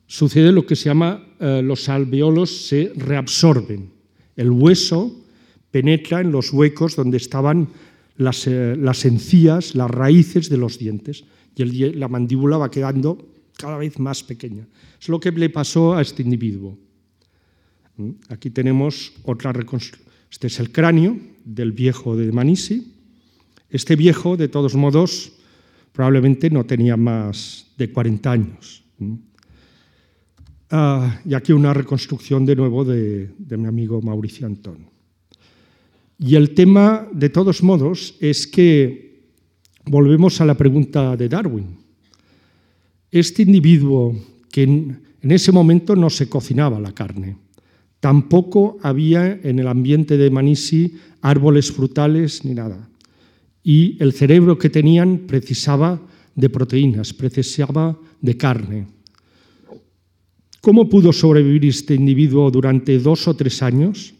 [0.06, 3.90] sucede lo que se llama eh, los alveolos se reabsorben.
[4.36, 5.24] El hueso
[5.70, 7.68] penetra en los huecos donde estaban
[8.16, 11.24] las, eh, encías, las raíces de los dientes
[11.56, 14.66] y la mandíbula va quedando cada vez más pequeña.
[15.00, 16.78] Es lo que le pasó a este individuo.
[17.96, 18.10] ¿Mm?
[18.28, 20.08] Aquí tenemos otra reconstrucción.
[20.30, 22.92] Este es el cráneo del viejo de Manisi.
[23.68, 25.32] Este viejo, de todos modos,
[25.92, 28.82] probablemente no tenía más de 40 años.
[30.70, 34.90] Ah, y aquí una reconstrucción de nuevo de, mi amigo Mauricio Antón.
[36.18, 39.20] Y el tema, de todos modos, es que
[39.84, 41.76] volvemos a la pregunta de Darwin.
[43.10, 44.16] Este individuo
[44.50, 47.36] que en, ese momento no se cocinaba la carne,
[48.00, 52.88] tampoco había en el ambiente de Manisi árboles frutales ni nada
[53.62, 56.00] y el cerebro que tenían precisaba
[56.34, 58.86] de proteínas, precisaba de carne.
[60.60, 64.14] ¿Cómo pudo sobrevivir este individuo durante dos o tres años?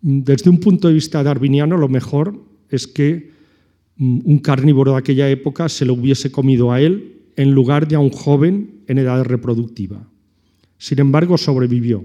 [0.00, 3.30] Desde un punto de vista darwiniano, lo mejor es que
[3.96, 7.96] mm, un carnívoro de aquella época se lo hubiese comido a él en lugar de
[7.96, 10.08] a un joven en edad reproductiva.
[10.78, 12.04] Sin embargo, sobrevivió.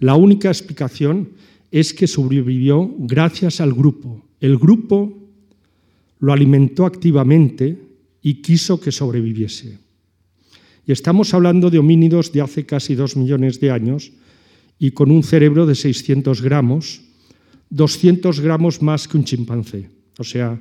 [0.00, 1.30] La única explicación
[1.78, 5.12] es que sobrevivió gracias al grupo, el grupo
[6.20, 7.78] lo alimentó activamente
[8.22, 9.78] y quiso que sobreviviese.
[10.86, 14.10] Y estamos hablando de homínidos de hace casi dos millones de años
[14.78, 17.02] y con un cerebro de 600 gramos,
[17.68, 19.90] 200 gramos más que un chimpancé.
[20.18, 20.58] O sea,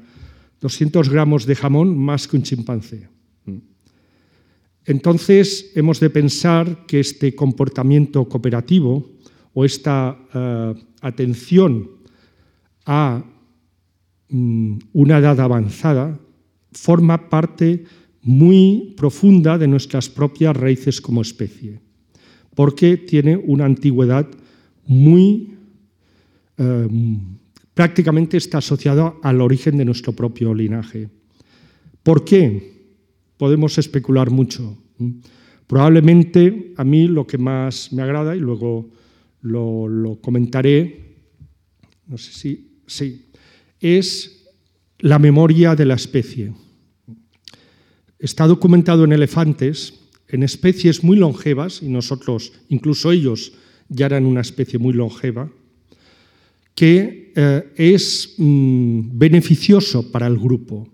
[0.60, 3.08] 200 gramos de jamón más que un chimpancé.
[4.84, 9.15] Entonces, hemos de pensar que este comportamiento cooperativo
[9.56, 11.90] o esta eh, atención
[12.86, 13.24] a
[14.30, 16.20] Mm, una edad avanzada,
[16.72, 17.86] forma parte
[18.24, 21.80] muy profunda de nuestras propias raíces como especie,
[22.56, 24.28] porque tiene una antigüedad
[24.88, 25.54] muy
[26.58, 26.88] eh,
[27.74, 31.10] prácticamente está asociada al origen de nuestro propio linaje.
[32.02, 32.90] ¿Por qué?
[33.38, 34.76] Podemos especular mucho.
[35.68, 38.90] Probablemente a mí lo que más me agrada, y luego
[39.46, 41.18] lo, comentaré,
[42.08, 43.26] no sé si, sí,
[43.80, 44.44] es
[45.00, 46.54] la memoria de la especie.
[48.18, 49.94] Está documentado en elefantes,
[50.28, 53.54] en especies muy longevas, y nosotros, incluso ellos,
[53.88, 55.52] ya eran una especie muy longeva,
[56.74, 60.90] que eh, es mm, beneficioso para el grupo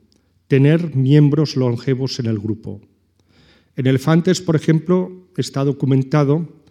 [0.48, 2.82] tener miembros longevos en el grupo.
[3.78, 6.62] En elefantes, por ejemplo, está documentado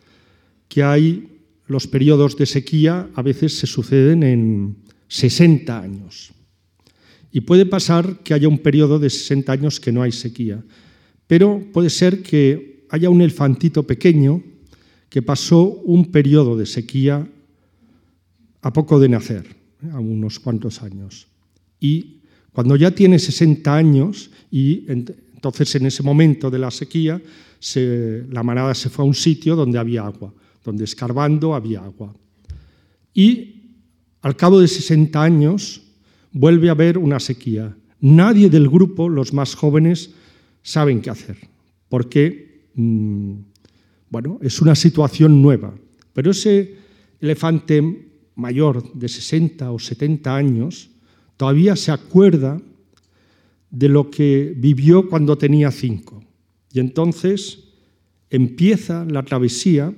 [0.69, 1.40] que hay
[1.71, 6.33] los periodos de sequía a veces se suceden en 60 años.
[7.31, 10.65] Y puede pasar que haya un periodo de 60 años que no hay sequía,
[11.29, 14.43] pero puede ser que haya un elefantito pequeño
[15.09, 17.25] que pasó un periodo de sequía
[18.63, 19.55] a poco de nacer,
[19.93, 21.29] a unos cuantos años.
[21.79, 22.19] Y
[22.51, 27.23] cuando ya tiene 60 años, y entonces en ese momento de la sequía,
[27.77, 32.15] la manada se fue a un sitio donde había agua, donde escarbando había agua.
[33.15, 33.77] Y
[34.23, 35.83] al cabo de 60 años
[36.33, 37.77] vuelve a haber una sequía.
[38.01, 40.11] Nadie del grupo, los más jóvenes,
[40.63, 41.37] saben qué hacer,
[41.89, 43.35] porque mm,
[44.11, 45.75] bueno, es una situación nueva.
[46.13, 46.77] Pero ese
[47.21, 50.91] elefante mayor de 60 o 70 años
[51.37, 52.61] todavía se acuerda
[53.71, 56.23] de lo que vivió cuando tenía cinco.
[56.73, 57.65] Y entonces
[58.29, 59.95] empieza la travesía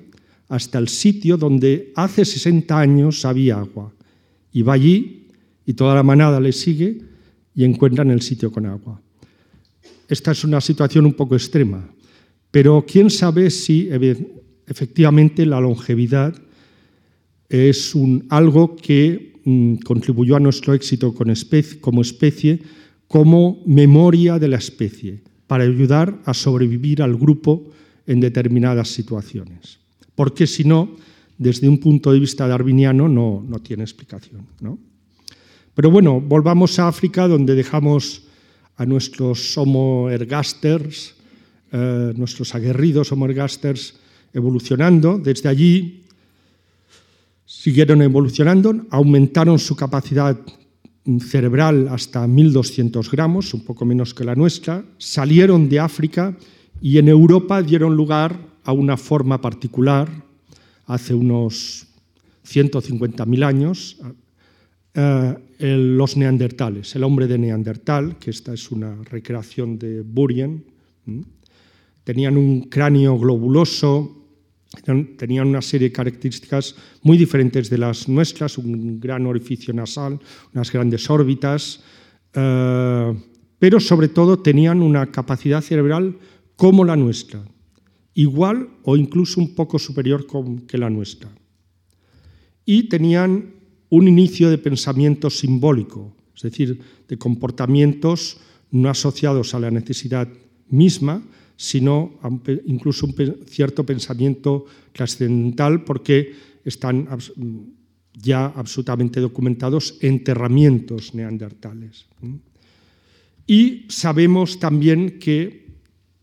[0.53, 3.91] hasta el sitio donde hace 60 años había agua.
[4.53, 5.29] Y va allí
[5.65, 7.01] y toda la manada le sigue
[7.55, 9.01] y encuentran el sitio con agua.
[10.07, 11.89] Esta es una situación un poco extrema,
[12.51, 13.89] pero quién sabe si
[14.67, 16.35] efectivamente la longevidad
[17.49, 22.61] es un, algo que mm, contribuyó a nuestro éxito como especie
[23.09, 27.71] como memoria de la especie, para ayudar a sobrevivir al grupo
[28.07, 29.82] en determinadas situaciones.
[30.15, 30.97] Porque si no,
[31.39, 34.47] desde un punto de vista darwiniano no, no tiene explicación.
[34.61, 34.79] ¿no?
[35.75, 38.23] Pero bueno, volvamos a África, donde dejamos
[38.77, 41.15] a nuestros Homo ergasters,
[41.73, 43.95] eh, nuestros aguerridos Homo ergasters,
[44.33, 45.19] evolucionando.
[45.19, 46.05] Desde allí
[47.47, 50.39] siguieron evolucionando, aumentaron su capacidad
[51.21, 56.37] cerebral hasta 1200 gramos, un poco menos que la nuestra, salieron de África
[56.81, 60.09] y en Europa dieron lugar a una forma particular
[60.87, 61.87] hace unos
[62.47, 63.99] 150.000 años,
[64.95, 70.65] eh, los neandertales, el hombre de Neandertal, que esta es una recreación de Burien,
[72.05, 74.19] tenían un cráneo globuloso,
[75.17, 80.19] tenían una serie de características muy diferentes de las nuestras, un gran orificio nasal,
[80.55, 81.81] unas grandes órbitas,
[82.35, 83.15] eh,
[83.59, 86.17] pero sobre todo tenían una capacidad cerebral
[86.57, 87.41] como la nuestra,
[88.15, 90.27] igual o incluso un poco superior
[90.67, 91.31] que la nuestra.
[92.65, 93.55] Y tenían
[93.89, 98.39] un inicio de pensamiento simbólico, es decir, de comportamientos
[98.71, 100.29] no asociados a la necesidad
[100.69, 101.23] misma,
[101.57, 102.19] sino
[102.67, 103.15] incluso un
[103.47, 106.33] cierto pensamiento trascendental porque
[106.65, 107.07] están
[108.15, 112.07] ya absolutamente documentados enterramientos neandertales.
[113.47, 115.62] Y sabemos también que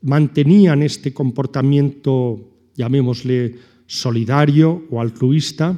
[0.01, 5.77] mantenían este comportamiento, llamémosle solidario o altruista,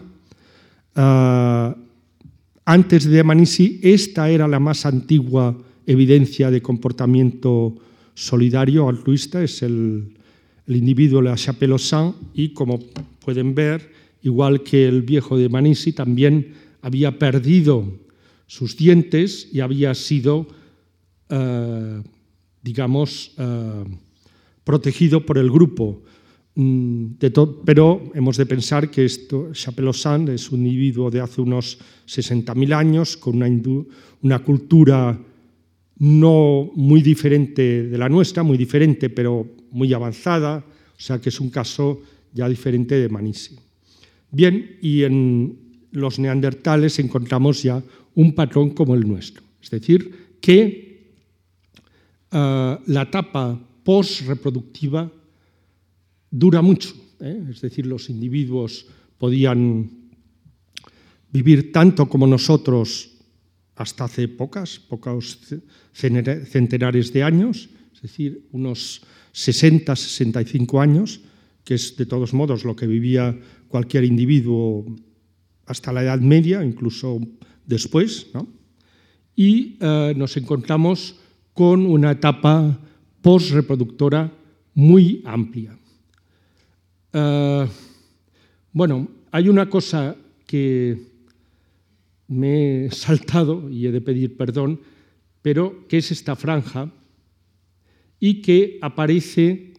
[0.96, 1.76] ah,
[2.66, 7.76] antes de Manisi, esta era la más antigua evidencia de comportamiento
[8.14, 10.18] solidario altruista es el,
[10.68, 11.76] individuo La Chapelle
[12.34, 12.80] y como
[13.20, 18.00] pueden ver, igual que el viejo de Manisi, también había perdido
[18.48, 20.48] sus dientes y había sido,
[21.30, 22.02] eh,
[22.62, 23.84] digamos, eh,
[24.64, 26.02] protegido por el grupo.
[26.56, 27.14] Mm,
[27.66, 33.42] pero hemos de pensar que esto, es un individuo de hace unos 60.000 años, con
[34.22, 35.18] una, cultura
[35.98, 41.40] no muy diferente de la nuestra, muy diferente, pero muy avanzada, o sea que es
[41.40, 42.02] un caso
[42.34, 43.56] ya diferente de Manisi.
[44.32, 45.58] Bien, y en
[45.92, 47.82] los neandertales encontramos ya
[48.16, 51.14] un patrón como el nuestro, es decir, que
[52.32, 55.12] eh, la etapa post-reproductiva
[56.30, 57.44] dura mucho, ¿eh?
[57.50, 58.86] es decir, los individuos
[59.18, 59.90] podían
[61.32, 63.12] vivir tanto como nosotros
[63.76, 65.40] hasta hace pocas, pocos
[65.94, 69.02] centenares de años, es decir, unos
[69.32, 71.22] 60, 65 años,
[71.64, 74.86] que es de todos modos lo que vivía cualquier individuo
[75.66, 77.20] hasta la Edad Media, incluso
[77.66, 78.28] después,
[79.36, 81.16] y eh, nos encontramos
[81.54, 82.80] con una etapa
[83.22, 84.32] postreproductora
[84.74, 85.78] muy amplia.
[87.14, 87.68] Eh,
[88.72, 90.16] bueno, hay una cosa
[90.46, 91.12] que
[92.28, 94.80] me he saltado y he de pedir perdón,
[95.42, 96.92] pero que es esta franja
[98.20, 99.74] y que aparece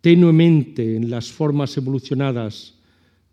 [0.00, 2.74] tenuemente en las formas evolucionadas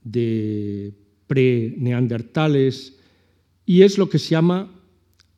[0.03, 0.93] de
[1.27, 2.97] pre-neandertales
[3.65, 4.71] y es lo que se llama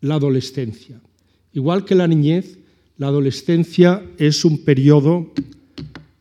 [0.01, 1.01] la adolescencia.
[1.53, 2.58] Igual que la niñez,
[2.99, 5.31] la adolescencia es un periodo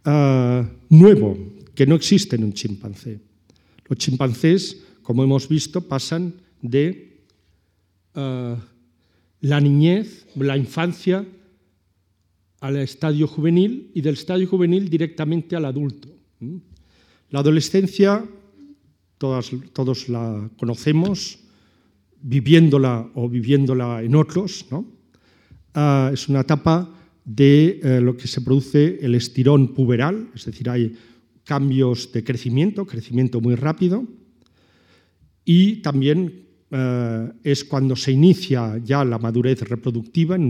[0.04, 1.36] ah, nuevo
[1.74, 3.20] que no existe en un chimpancé.
[3.88, 7.18] Los chimpancés, como hemos visto, pasan de
[8.14, 8.56] ah,
[9.40, 11.26] la niñez, la infancia,
[12.60, 16.08] al estadio juvenil y del estadio juvenil directamente al adulto.
[17.30, 18.24] La adolescencia,
[19.18, 21.40] todos la conocemos,
[22.22, 24.64] viviéndola o viviéndola en otros,
[26.12, 26.88] es una etapa
[27.24, 30.96] de eh, lo que se produce el estirón puberal, es decir, hay
[31.44, 34.04] cambios de crecimiento, crecimiento muy rápido,
[35.44, 40.48] y también eh, es cuando se inicia ya la madurez reproductiva, en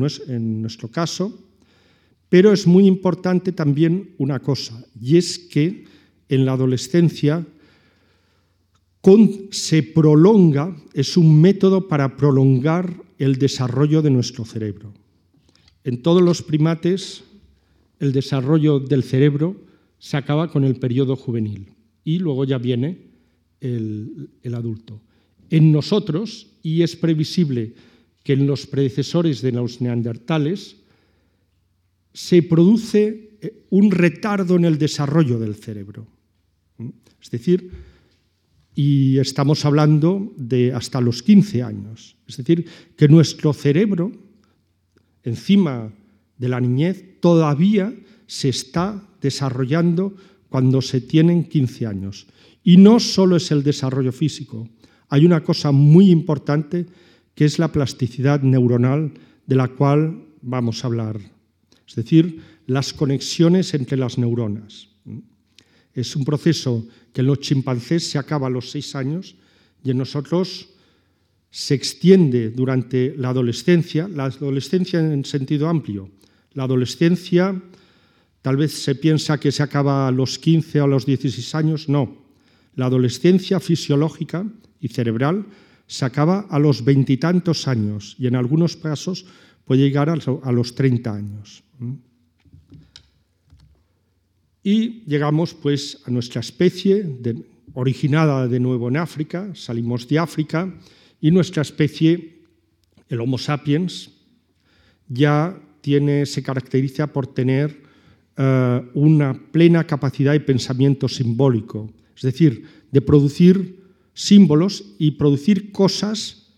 [0.63, 1.47] nuestro caso,
[2.29, 5.85] pero es muy importante también una cosa, y es que
[6.29, 7.45] en la adolescencia
[9.51, 14.93] se prolonga, es un método para prolongar el desarrollo de nuestro cerebro.
[15.85, 17.25] En todos los primates,
[18.01, 19.57] el desarrollo del cerebro
[19.99, 21.73] se acaba con el periodo juvenil
[22.05, 22.99] y luego ya viene
[23.61, 25.01] el, el adulto.
[25.51, 27.75] En nosotros, y es previsible
[28.23, 30.77] que en los predecesores de los neandertales,
[32.13, 36.07] se produce eh, un retardo en el desarrollo del cerebro.
[37.23, 37.71] Es decir,
[38.75, 42.17] y estamos hablando de hasta los 15 años.
[42.27, 42.67] Es decir,
[42.97, 44.13] que nuestro cerebro,
[45.29, 45.93] encima
[46.37, 47.95] de la niñez, todavía
[48.27, 50.15] se está desarrollando
[50.49, 52.27] cuando se tienen 15 años.
[52.63, 54.69] Y no solo es el desarrollo físico,
[55.09, 56.87] hay una cosa muy importante
[57.35, 59.13] que es la plasticidad neuronal
[59.47, 61.19] de la cual vamos a hablar,
[61.87, 64.89] es decir, las conexiones entre las neuronas.
[65.95, 69.37] Es un proceso que en los chimpancés se acaba a los seis años
[69.83, 70.69] y en nosotros
[71.51, 76.11] se extiende durante la adolescencia, la adolescencia en sentido amplio.
[76.53, 77.61] La adolescencia
[78.43, 81.89] tal vez se piensa que se acaba a los 15 o a los 16 años,
[81.89, 82.19] no.
[82.75, 84.47] La adolescencia fisiológica
[84.81, 85.47] y cerebral
[85.87, 89.25] se acaba a los veintitantos años y en algunos casos
[89.65, 91.63] puede llegar a los 30 años.
[94.63, 97.07] Y llegamos pues a nuestra especie,
[97.75, 100.73] originada de nuevo en África, salimos de África,
[101.21, 102.43] y nuestra especie,
[103.09, 104.11] el Homo sapiens,
[105.09, 107.83] ya tiene, se caracteriza por tener
[108.37, 113.79] eh, una plena capacidad de pensamiento simbólico, es decir, de producir
[114.15, 116.53] símbolos y producir cosas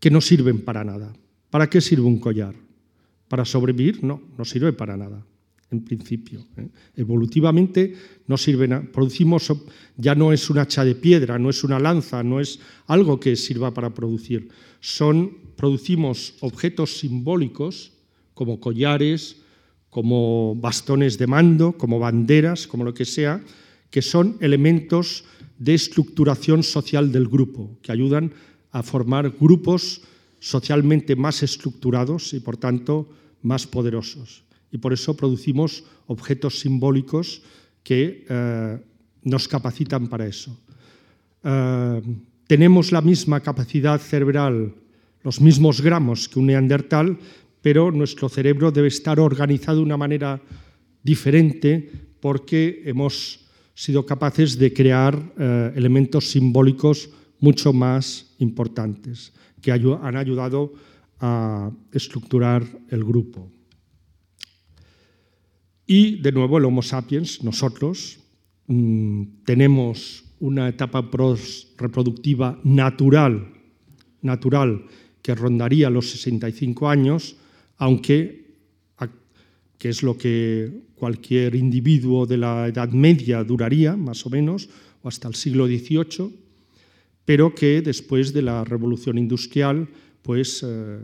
[0.00, 1.12] que no sirven para nada.
[1.50, 2.54] ¿Para qué sirve un collar?
[3.28, 4.02] ¿Para sobrevivir?
[4.02, 5.24] No, no sirve para nada
[5.72, 6.46] en principio.
[6.56, 6.68] ¿eh?
[6.96, 7.94] Evolutivamente
[8.26, 8.86] no sirve nada.
[8.92, 9.52] Producimos,
[9.96, 13.34] ya no es un hacha de piedra, no es una lanza, no es algo que
[13.34, 14.48] sirva para producir.
[14.80, 17.92] Son, producimos objetos simbólicos
[18.34, 19.36] como collares,
[19.90, 23.42] como bastones de mando, como banderas, como lo que sea,
[23.90, 25.24] que son elementos
[25.58, 28.32] de estructuración social del grupo, que ayudan
[28.70, 30.00] a formar grupos
[30.40, 33.08] socialmente más estructurados y, por tanto,
[33.42, 37.42] más poderosos y por eso producimos objetos simbólicos
[37.84, 38.78] que eh,
[39.22, 40.58] nos capacitan para eso.
[41.44, 42.02] Eh,
[42.46, 44.74] tenemos la misma capacidad cerebral,
[45.22, 47.18] los mismos gramos que un neandertal,
[47.60, 50.40] pero nuestro cerebro debe estar organizado de una manera
[51.02, 57.10] diferente porque hemos sido capaces de crear eh, elementos simbólicos
[57.40, 60.72] mucho más importantes que han ayudado
[61.20, 63.50] a estructurar el grupo.
[65.86, 68.18] Y de nuevo el Homo sapiens, nosotros,
[68.66, 71.08] mm, tenemos una etapa
[71.78, 73.48] reproductiva natural,
[74.22, 74.86] natural
[75.22, 77.36] que rondaría los 65 años,
[77.78, 78.42] aunque,
[79.78, 84.68] que es lo que cualquier individuo de la Edad Media duraría, más o menos,
[85.02, 86.30] o hasta el siglo XVIII,
[87.24, 89.88] pero que después de la Revolución Industrial
[90.22, 90.98] pues eh,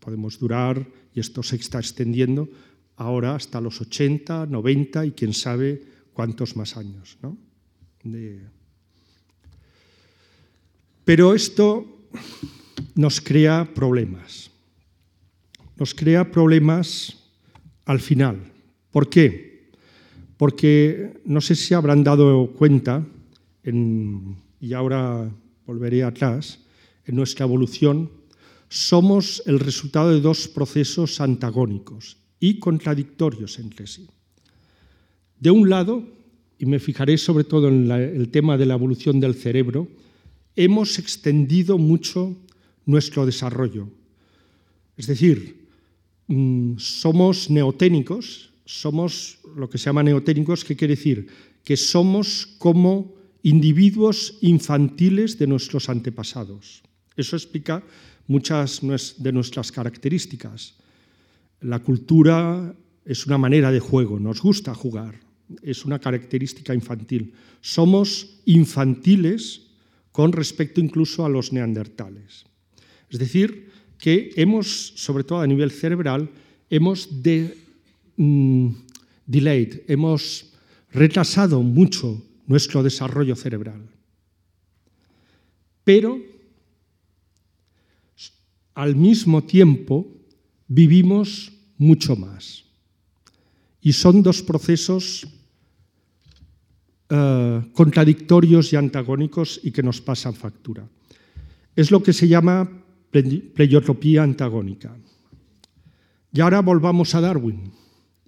[0.00, 2.48] podemos durar, y esto se está extendiendo
[2.96, 5.82] ahora hasta los 80, 90 y quién sabe
[6.12, 7.18] cuántos más años.
[11.04, 12.08] Pero esto
[12.94, 14.50] nos crea problemas.
[15.76, 17.18] Nos crea problemas
[17.84, 18.52] al final.
[18.90, 19.70] ¿Por qué?
[20.36, 23.04] Porque no sé si habrán dado cuenta,
[23.62, 25.30] y ahora
[25.66, 26.60] volveré atrás,
[27.04, 28.10] en nuestra evolución,
[28.68, 34.06] somos el resultado de dos procesos antagónicos y contradictorios entre sí.
[35.40, 36.02] De un lado,
[36.58, 39.88] y me fijaré sobre todo en el tema de la evolución del cerebro,
[40.54, 42.34] hemos extendido mucho
[42.86, 43.88] nuestro desarrollo.
[44.96, 45.68] Es decir,
[46.28, 51.28] mm, somos neoténicos, somos lo que se llama neoténicos, que quiere decir
[51.62, 56.82] que somos como individuos infantiles de nuestros antepasados.
[57.16, 57.82] Eso explica
[58.26, 58.80] muchas
[59.18, 60.74] de nuestras características.
[61.60, 65.20] La cultura es una manera de juego, nos gusta jugar,
[65.62, 67.32] es una característica infantil.
[67.60, 69.62] Somos infantiles
[70.12, 72.44] con respecto incluso a los neandertales.
[73.08, 76.30] Es decir, que hemos, sobre todo a nivel cerebral,
[76.68, 77.08] hemos
[78.16, 78.68] mm,
[79.26, 80.52] delayed, hemos
[80.90, 83.82] retrasado mucho nuestro desarrollo cerebral.
[85.84, 86.20] Pero
[88.74, 90.15] al mismo tiempo
[90.68, 92.64] vivimos mucho más.
[93.80, 95.26] Y son dos procesos
[97.08, 100.88] eh, contradictorios y antagónicos y que nos pasan factura.
[101.76, 102.68] Es lo que se llama
[103.10, 104.96] pleiotropía antagónica.
[106.32, 107.72] Y ahora volvamos a Darwin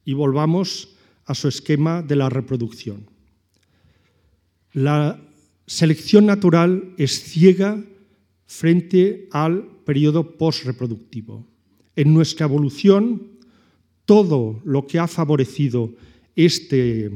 [0.05, 0.95] y volvamos
[1.27, 3.11] a su esquema de la reproducción.
[4.73, 5.21] La
[5.67, 7.83] selección natural es ciega
[8.47, 11.47] frente al periodo postreproductivo.
[11.99, 13.43] En nuestra evolución,
[14.07, 15.91] todo lo que ha favorecido
[16.37, 17.11] este,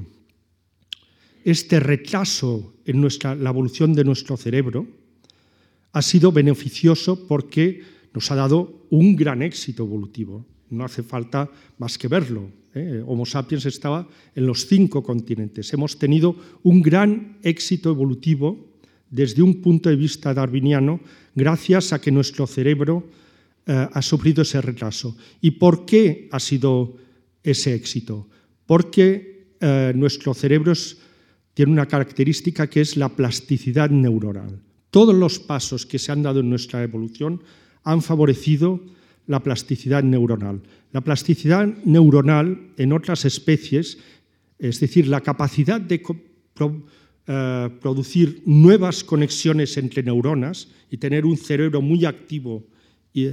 [1.45, 4.89] este retraso en nuestra, la evolución de nuestro cerebro
[5.93, 10.45] ha sido beneficioso porque nos ha dado un gran éxito evolutivo.
[10.71, 12.51] No hace falta más que verlo.
[12.75, 13.05] ¿eh?
[13.07, 15.73] Homo sapiens estaba en los cinco continentes.
[15.73, 18.67] Hemos tenido un gran éxito evolutivo
[19.09, 20.99] desde un punto de vista darwiniano
[21.37, 23.23] gracias a que nuestro cerebro
[23.67, 25.17] eh, ha sufrido ese retraso.
[25.41, 26.97] ¿Y por qué ha sido
[27.43, 28.29] ese éxito?
[28.67, 30.73] Porque eh, nuestro cerebro
[31.55, 34.61] tiene una característica que es la plasticidad neuronal.
[34.91, 37.43] Todos los pasos que se han dado en nuestra evolución
[37.85, 38.81] han favorecido
[39.27, 40.63] la plasticidad neuronal.
[40.93, 43.99] La plasticidad neuronal en otras especies,
[44.59, 46.03] es decir, la capacidad de
[47.27, 52.67] eh, producir nuevas conexiones entre neuronas y tener un cerebro muy activo.
[53.15, 53.29] Y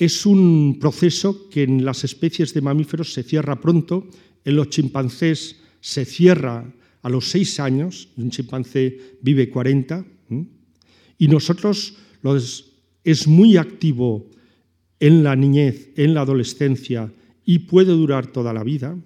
[0.00, 4.08] es un proceso que en las especies de mamíferos se cierra pronto,
[4.46, 6.72] en los chimpancés se cierra
[7.02, 10.06] a los seis años, un chimpancé vive 40,
[11.18, 11.98] y nosotros
[13.04, 14.30] es muy activo
[14.98, 17.12] en la niñez, en la adolescencia
[17.44, 18.96] y puede durar toda la vida.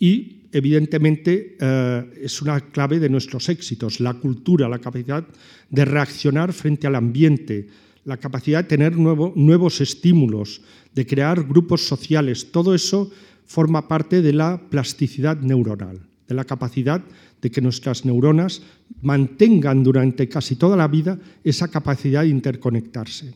[0.00, 5.24] Y evidentemente eh, es una clave de nuestros éxitos, la cultura, la capacidad
[5.70, 7.68] de reaccionar frente al ambiente,
[8.08, 10.62] la capacidad de tener nuevos estímulos,
[10.94, 13.10] de crear grupos sociales, todo eso
[13.44, 17.04] forma parte de la plasticidad neuronal, de la capacidad
[17.42, 18.62] de que nuestras neuronas
[19.02, 23.34] mantengan durante casi toda la vida esa capacidad de interconectarse.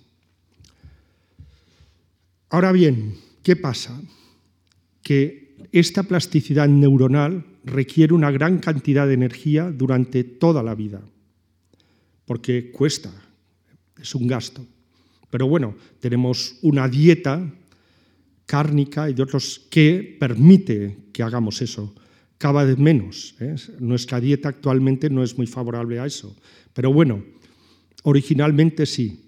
[2.49, 4.01] Ahora bien, ¿qué pasa?
[5.03, 11.03] Que esta plasticidad neuronal requiere una gran cantidad de energía durante toda la vida,
[12.25, 13.13] porque cuesta,
[14.03, 14.67] es un gasto.
[15.31, 17.51] Pero bueno, tenemos una dieta
[18.45, 21.95] cárnica y de otros que permite que hagamos eso,
[22.37, 23.35] cada vez menos.
[23.41, 23.55] ¿eh?
[23.79, 26.37] Nuestra dieta actualmente no es muy favorable a eso,
[26.75, 27.25] pero bueno,
[28.03, 29.25] originalmente sí.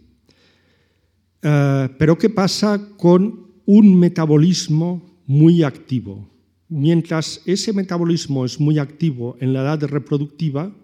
[1.40, 6.28] Eh, pero ¿qué pasa con un metabolismo muy activo.
[6.68, 10.74] Mientras ese metabolismo es muy activo en la edad reproductiva,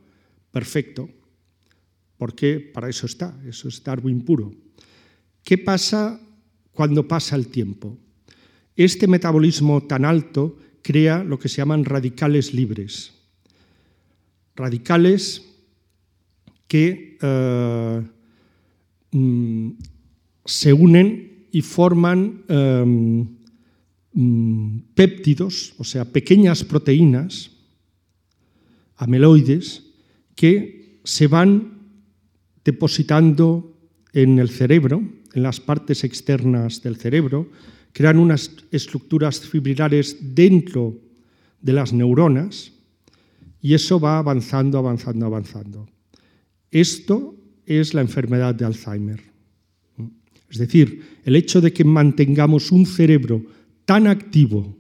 [0.51, 1.09] perfecto,
[2.21, 4.53] porque para eso está, eso es Darwin puro.
[5.43, 6.21] ¿Qué pasa
[6.71, 7.97] cuando pasa el tiempo?
[8.77, 13.15] Este metabolismo tan alto crea lo que se llaman radicales libres.
[14.55, 15.43] Radicales
[16.69, 18.03] que eh,
[19.13, 19.71] mm,
[20.45, 23.25] se unen y forman eh,
[24.13, 27.53] Mm, péptidos, o sea, pequeñas proteínas,
[28.97, 29.87] ameloides,
[30.35, 31.70] que se van
[32.65, 33.77] depositando
[34.13, 35.03] en el cerebro,
[35.33, 37.49] en las partes externas del cerebro,
[37.93, 40.99] crean unas estructuras fibrilares dentro
[41.61, 42.73] de las neuronas
[43.61, 45.89] y eso va avanzando, avanzando, avanzando.
[46.71, 47.35] Esto
[47.67, 49.21] es la enfermedad de Alzheimer.
[50.49, 53.45] Es decir, el hecho de que mantengamos un cerebro
[53.85, 54.77] tan activo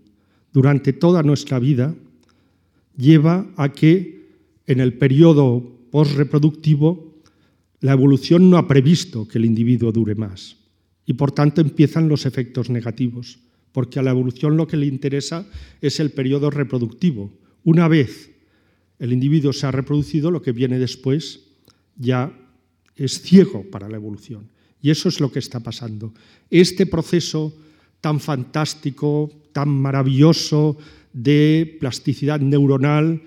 [0.53, 1.95] durante toda nuestra vida
[2.97, 4.29] lleva a que
[4.67, 7.10] en el periodo postreproductivo
[7.81, 10.57] la evolución no ha previsto que el individuo dure más
[11.07, 13.41] y por tanto empiezan los efectos negativos,
[13.73, 15.47] porque a la evolución lo que le interesa
[15.81, 17.33] es el periodo reproductivo.
[17.65, 18.31] Una vez
[18.99, 21.41] el individuo se ha reproducido, lo que viene después
[21.97, 22.33] ya
[22.97, 24.49] es ciego para la evolución.
[24.83, 26.13] Y eso es lo que está pasando.
[26.51, 27.55] Este proceso
[28.01, 30.77] tan fantástico, tan maravilloso
[31.13, 33.23] de plasticidad neuronal,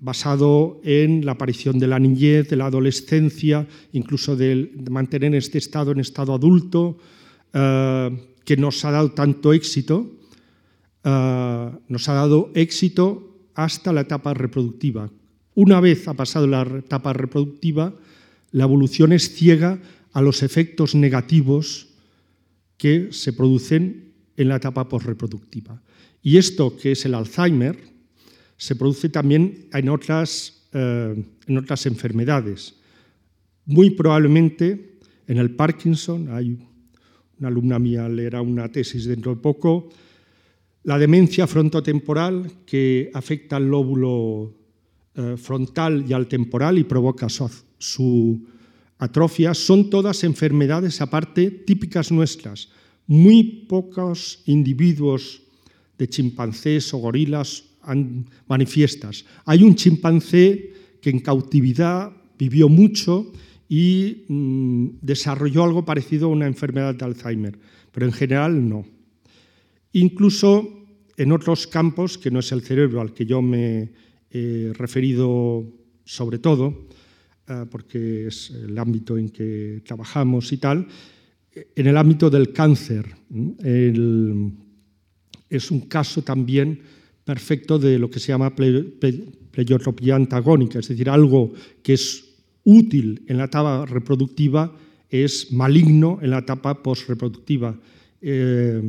[0.00, 5.92] basado en la aparición de la niñez, de la adolescencia, incluso de, mantener este estado
[5.92, 6.98] en estado adulto,
[7.52, 8.10] eh,
[8.44, 10.10] que nos ha dado tanto éxito,
[11.04, 15.10] eh, nos ha dado éxito hasta la etapa reproductiva.
[15.54, 17.92] Una vez ha pasado la etapa reproductiva,
[18.52, 19.80] la evolución es ciega
[20.12, 21.88] a los efectos negativos
[22.76, 25.82] que se producen en la etapa postreproductiva.
[26.22, 27.76] Y esto, que es el Alzheimer,
[28.58, 32.74] se produce también en otras, eh, en otras enfermedades.
[33.64, 36.58] Muy probablemente en el Parkinson, hay
[37.38, 39.88] una alumna mía leerá una tesis dentro de poco,
[40.82, 44.54] la demencia frontotemporal que afecta al lóbulo
[45.14, 48.46] eh, frontal y al temporal y provoca su
[48.98, 52.70] atrofia, son todas enfermedades aparte típicas nuestras.
[53.06, 55.42] Muy pocos individuos
[55.96, 57.67] de chimpancés o gorilas
[58.46, 59.24] manifiestas.
[59.44, 63.32] Hay un chimpancé que en cautividad vivió mucho
[63.68, 67.58] y mm, desarrolló algo parecido a una enfermedad de Alzheimer,
[67.92, 68.86] pero en general no.
[69.92, 73.90] Incluso en otros campos, que no es el cerebro al que yo me
[74.30, 75.64] he referido
[76.04, 76.86] sobre todo,
[77.48, 80.86] eh, porque es el ámbito en que trabajamos y tal,
[81.74, 83.06] en el ámbito del cáncer.
[85.50, 86.80] es un caso también
[87.28, 91.52] perfecto de lo que se llama pleiotropía antagónica, es decir, algo
[91.82, 92.24] que es
[92.64, 94.72] útil en la etapa reproductiva
[95.10, 97.76] es maligno en la etapa postreproductiva.
[98.22, 98.80] Eh,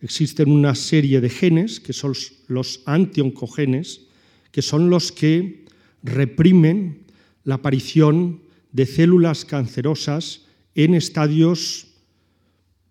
[0.00, 2.14] existen una serie de genes, que son
[2.48, 4.08] los antioncogenes,
[4.50, 5.66] que son los que
[6.02, 7.04] reprimen
[7.44, 8.40] la aparición
[8.72, 11.88] de células cancerosas en estadios,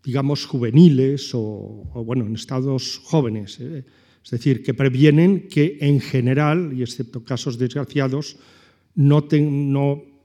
[0.03, 3.57] digamos, juveniles o, bueno, en estados jóvenes.
[3.59, 3.83] ¿eh?
[4.25, 8.37] Es decir, que previenen que en general, y excepto casos desgraciados,
[8.95, 9.23] no,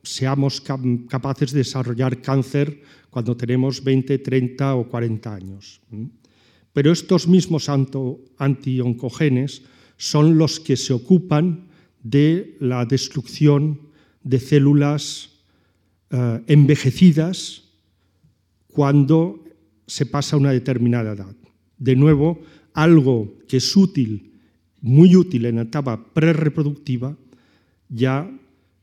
[0.03, 2.81] seamos capaces de desarrollar cáncer
[3.11, 5.83] cuando tenemos 20, 30 o 40 años.
[6.73, 9.63] Pero estos mismos antioncogenes
[9.99, 11.69] son los que se ocupan
[12.03, 13.81] de la destrucción
[14.23, 15.29] de células
[16.09, 17.65] eh, envejecidas
[18.69, 19.45] cuando
[19.87, 21.37] se pasa una determinada edad.
[21.77, 22.41] De nuevo,
[22.75, 24.33] algo que es útil,
[24.81, 27.17] muy útil en la etapa prereproductiva,
[27.89, 28.31] ya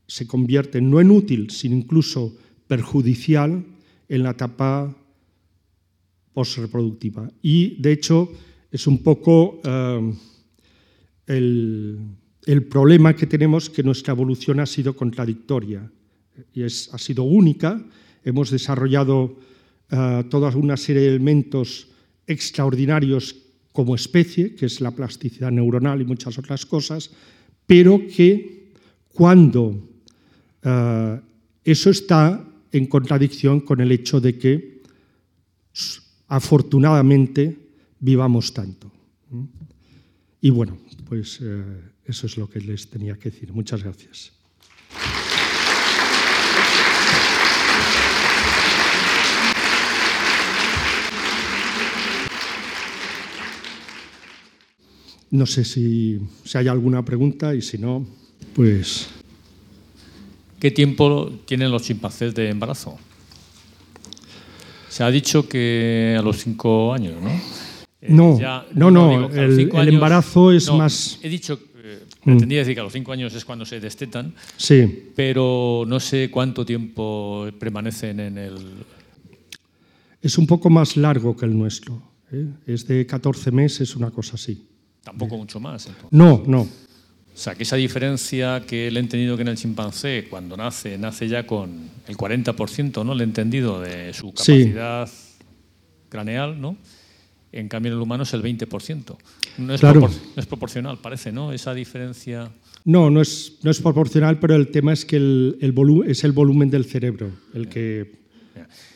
[0.06, 2.36] se convierte no en útil, sino incluso
[2.66, 3.64] perjudicial
[4.08, 4.96] en la etapa
[6.32, 7.30] postreproductiva.
[7.42, 8.32] Y, de hecho,
[8.70, 10.12] es un poco eh,
[11.26, 11.98] el,
[12.46, 15.90] el problema que tenemos que nuestra evolución ha sido contradictoria
[16.54, 17.84] y es, ha sido única.
[18.24, 19.36] Hemos desarrollado
[19.92, 21.88] uh, toda una serie de elementos
[22.26, 23.36] extraordinarios
[23.78, 27.12] como especie, que es la plasticidad neuronal y muchas otras cosas,
[27.64, 28.72] pero que
[29.14, 29.68] cuando
[30.64, 31.22] uh,
[31.62, 34.82] eso está en contradicción con el hecho de que
[36.26, 37.56] afortunadamente
[38.00, 38.90] vivamos tanto.
[40.40, 40.76] Y bueno,
[41.08, 41.62] pues eh,
[42.04, 43.52] eso es lo que les tenía que decir.
[43.52, 44.32] Muchas gracias.
[55.30, 56.20] No sé si,
[56.54, 58.06] hay alguna pregunta y si no,
[58.54, 59.08] pues...
[60.58, 62.98] ¿Qué tiempo tienen los chimpancés de embarazo?
[64.88, 67.30] Se ha dicho que a los cinco años, ¿no?
[68.00, 68.38] Eh, no,
[68.74, 71.20] no, no, el, embarazo es más...
[71.22, 71.60] He dicho
[72.24, 75.10] Pretendía decir que a los cinco años es cuando se destetan, sí.
[75.14, 78.54] pero no sé cuánto tiempo permanecen en el...
[80.20, 82.02] Es un poco más largo que el nuestro.
[82.32, 82.46] ¿eh?
[82.66, 84.66] Es de 14 meses, una cosa así.
[85.10, 85.88] Tampoco mucho más.
[86.10, 86.60] No, no.
[86.62, 86.68] O
[87.40, 91.28] sea, que esa diferencia que le he entendido que en el chimpancé, cuando nace, nace
[91.28, 91.70] ya con
[92.06, 93.14] el 40%, ¿no?
[93.14, 95.08] Le he entendido de su capacidad
[96.10, 96.76] craneal, ¿no?
[97.52, 99.16] En cambio, en el humano es el 20%.
[99.58, 100.02] No es, Claro.
[100.02, 101.52] propor- no es proporcional, parece, ¿no?
[101.52, 102.50] Esa diferencia.
[102.84, 105.74] No, no es, no es proporcional, pero el tema es que el, el
[106.06, 108.12] es el volumen del cerebro el que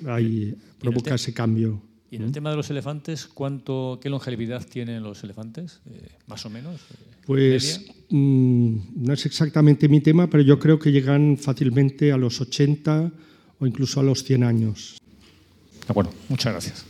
[0.07, 1.81] ahí provoca ese cambio.
[2.13, 5.81] Y en el tema de los elefantes, ¿cuánto, ¿qué longevidad tienen los elefantes?
[5.91, 6.79] Eh, más o menos.
[6.91, 6.95] eh,
[7.25, 12.39] Pues mm, no es exactamente mi tema, pero yo creo que llegan fácilmente a los
[12.39, 13.11] 80
[13.59, 15.01] o incluso a los 100 años.
[15.87, 16.85] De acuerdo, muchas gracias.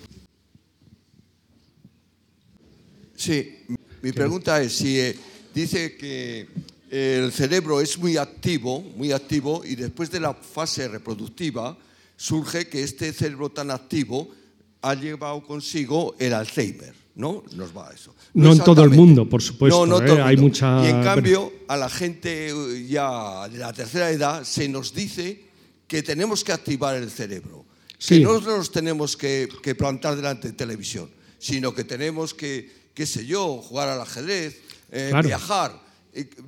[3.14, 3.58] Sí,
[4.02, 5.16] mi pregunta es si eh,
[5.54, 6.48] dice que
[6.90, 11.78] el cerebro es muy activo, muy activo y después de la fase reproductiva
[12.16, 14.41] surge que este cerebro tan activo
[14.82, 17.42] ha llevado consigo el Alzheimer, ¿no?
[17.54, 18.14] Nos va a eso.
[18.34, 20.06] No en todo el mundo, por supuesto, No, no ¿eh?
[20.06, 20.48] todo el Hay mundo.
[20.48, 24.92] mucha- Y en cambio, a la gente eh, ya de la tercera edad se nos
[24.94, 25.44] dice
[25.86, 27.64] que tenemos que activar el cerebro.
[27.98, 28.16] Sí.
[28.18, 31.08] Que no nos tenemos que, que plantar delante de televisión,
[31.38, 34.58] sino que tenemos que, qué sé yo, jugar al ajedrez,
[34.90, 35.28] eh, Claro.
[35.28, 35.80] viajar.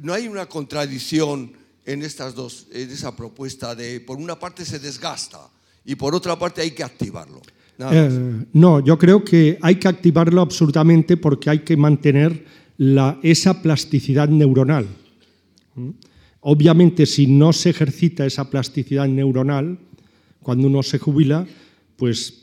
[0.00, 1.52] No hay una contradicción
[1.86, 5.48] en estas dos, en esa propuesta de por una parte se desgasta
[5.84, 7.40] y por otra parte hay que activarlo.
[7.78, 12.44] Eh, no, yo creo que hay que activarlo absolutamente porque hay que mantener
[12.76, 14.86] la- esa plasticidad neuronal.
[15.74, 15.90] ¿Mm?
[16.40, 19.78] Obviamente, si no se ejercita esa plasticidad neuronal,
[20.42, 21.46] cuando uno se jubila,
[21.96, 22.42] pues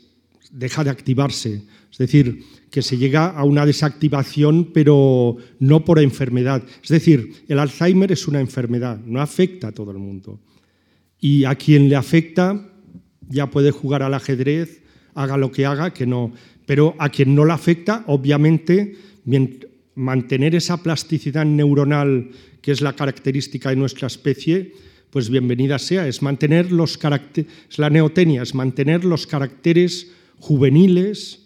[0.50, 1.62] deja de activarse.
[1.90, 6.62] Es decir, que se llega a una desactivación, pero no por enfermedad.
[6.82, 10.40] Es decir, el Alzheimer es una enfermedad, no afecta a todo el mundo.
[11.20, 12.68] Y a quien le afecta
[13.28, 14.81] ya puede jugar al ajedrez,
[15.14, 16.32] haga lo que haga, que no.
[16.66, 18.96] Pero a quien no le afecta, obviamente,
[19.94, 24.72] mantener esa plasticidad neuronal que es la característica de nuestra especie,
[25.10, 26.06] pues bienvenida sea.
[26.06, 31.40] Es mantener los caracteres, es la neotenia, es mantener los caracteres juveniles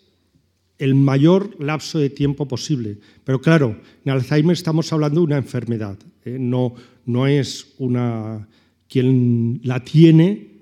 [0.78, 2.98] el mayor lapso de tiempo posible.
[3.24, 6.36] Pero claro, en Alzheimer estamos hablando de una enfermedad, ¿eh?
[6.38, 8.46] no, no es una...
[8.88, 10.55] Quien la tiene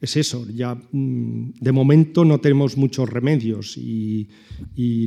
[0.00, 4.28] es eso, ya mm, de momento no tenemos muchos remedios y,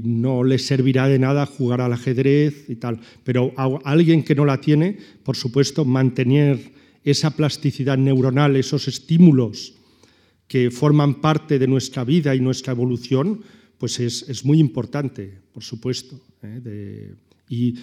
[0.04, 3.00] no le servirá de nada jugar al ajedrez y tal.
[3.24, 6.74] Pero a alguien que no la tiene, por supuesto, mantener
[7.04, 9.74] esa plasticidad neuronal, esos estímulos
[10.48, 13.42] que forman parte de nuestra vida y nuestra evolución,
[13.78, 16.20] pues es, es muy importante, por supuesto.
[16.44, 17.16] ¿eh?
[17.50, 17.76] Y,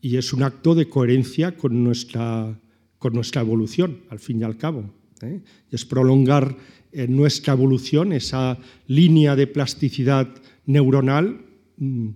[0.00, 2.58] y es un acto de coherencia con nuestra,
[2.98, 4.92] con nuestra evolución, al fin y al cabo.
[5.22, 5.40] ¿Eh?
[5.70, 6.56] Es prolongar
[6.92, 10.28] en nuestra evolución esa línea de plasticidad
[10.66, 11.40] neuronal
[11.76, 12.08] mm,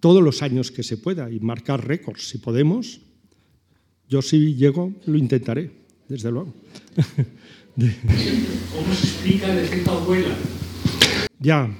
[0.00, 3.00] todos los años que se pueda y marcar récords, si podemos.
[4.08, 5.70] Yo si llego, lo intentaré,
[6.08, 6.52] desde luego.
[7.76, 10.34] ¿Cómo se explica el efecto abuela?
[11.38, 11.70] Ya.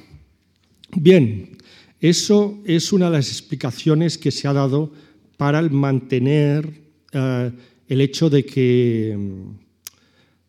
[0.97, 1.57] Bien,
[2.01, 4.93] eso es una de las explicaciones que se ha dado
[5.37, 7.51] para el mantener eh,
[7.89, 9.70] el hecho de que, mm,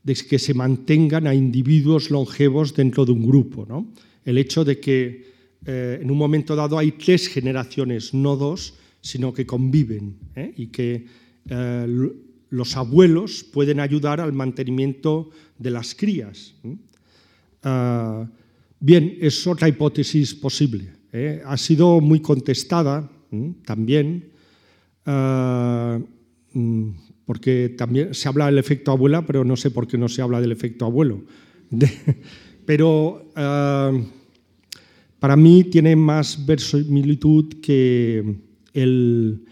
[0.04, 3.66] de que se mantengan a individuos longevos dentro de un grupo.
[3.68, 3.88] ¿no?
[4.26, 5.32] El hecho de que
[5.66, 10.54] eh, en un momento dado hay tres generaciones, no dos, sino que conviven ¿eh?
[10.58, 11.06] y que
[11.50, 12.12] eh,
[12.50, 16.56] los abuelos pueden ayudar al mantenimiento de las crías.
[17.64, 18.28] Ah,
[18.80, 20.94] bien, es otra hipótesis posible.
[21.46, 23.10] Ha sido muy contestada
[23.66, 24.32] también,
[25.06, 26.00] ah,
[26.54, 26.90] mm,
[27.26, 30.42] porque también se habla del efecto abuela, pero no sé por qué no se habla
[30.42, 31.24] del efecto abuelo.
[32.66, 33.92] Pero ah,
[35.20, 38.36] para mí tiene más verosimilitud que
[38.74, 39.46] el,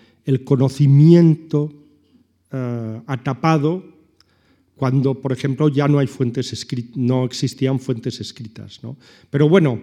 [0.46, 1.74] conocimiento
[2.52, 3.84] ah, atapado
[4.76, 6.66] cuando, por ejemplo, ya no hay fuentes
[6.96, 8.82] no existían fuentes escritas.
[8.82, 8.98] ¿no?
[9.30, 9.82] Pero bueno,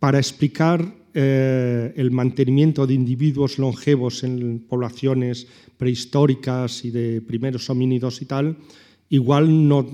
[0.00, 5.46] para explicar eh, el mantenimiento de individuos longevos en poblaciones
[5.76, 8.56] prehistóricas y de primeros homínidos y tal,
[9.08, 9.86] igual no,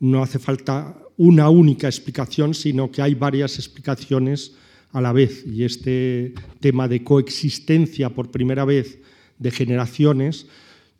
[0.00, 4.52] no hace falta una única explicación, sino que hay varias explicaciones
[4.92, 5.44] a la vez.
[5.46, 8.98] Y este tema de coexistencia por primera vez
[9.38, 10.46] de generaciones,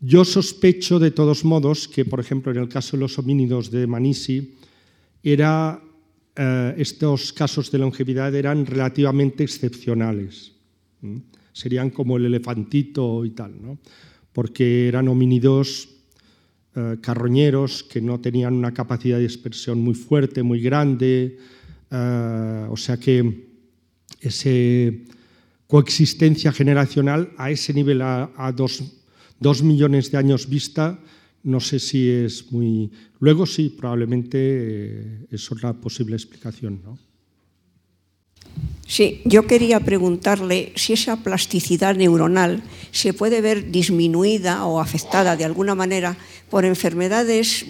[0.01, 3.87] yo sospecho de todos modos que, por ejemplo, en el caso de los homínidos de
[3.87, 4.55] Manisi,
[5.23, 5.81] era,
[6.37, 10.53] eh, estos casos de longevidad eran relativamente excepcionales.
[11.53, 13.79] Serían como el elefantito y tal, ¿no?
[14.33, 15.89] porque eran homínidos
[16.75, 21.39] eh, carroñeros que no tenían una capacidad de dispersión muy fuerte, muy grande,
[21.91, 23.51] eh, o sea que
[24.21, 24.51] esa
[25.67, 28.83] coexistencia generacional a ese nivel, a, a dos
[29.43, 30.99] dos millones de años vista,
[31.45, 32.91] no sé si es muy...
[33.21, 36.81] Luego sí, probablemente eh, es una posible explicación.
[36.85, 36.99] ¿no?
[38.87, 45.45] Sí, yo quería preguntarle si esa plasticidad neuronal se puede ver disminuida o afectada de
[45.45, 46.17] alguna manera
[46.53, 47.65] por enfermedades,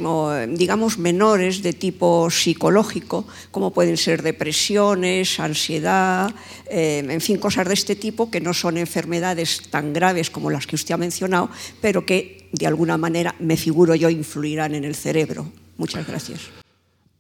[0.59, 6.35] digamos, menores de tipo psicológico, como pueden ser depresiones, ansiedad,
[6.69, 10.67] eh, en fin, cosas de este tipo que no son enfermedades tan graves como las
[10.67, 11.49] que usted ha mencionado,
[11.81, 15.47] pero que de alguna manera, me figuro yo, influirán en el cerebro.
[15.77, 16.41] Muchas gracias.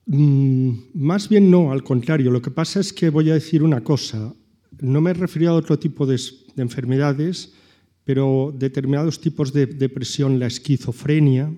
[0.07, 2.33] Mm, más bien no, al contrario.
[2.33, 4.35] Lo que pasa es que voy a decir una cosa.
[4.81, 6.19] No me he referido a otro tipo de,
[6.57, 7.53] enfermedades,
[8.05, 11.53] pero determinados tipos de depresión, la esquizofrenia,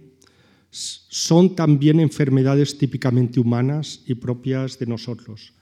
[0.70, 5.52] son también enfermedades típicamente humanas y propias de nosotros,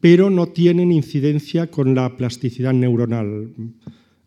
[0.00, 3.52] pero no tienen incidencia con la plasticidad neuronal.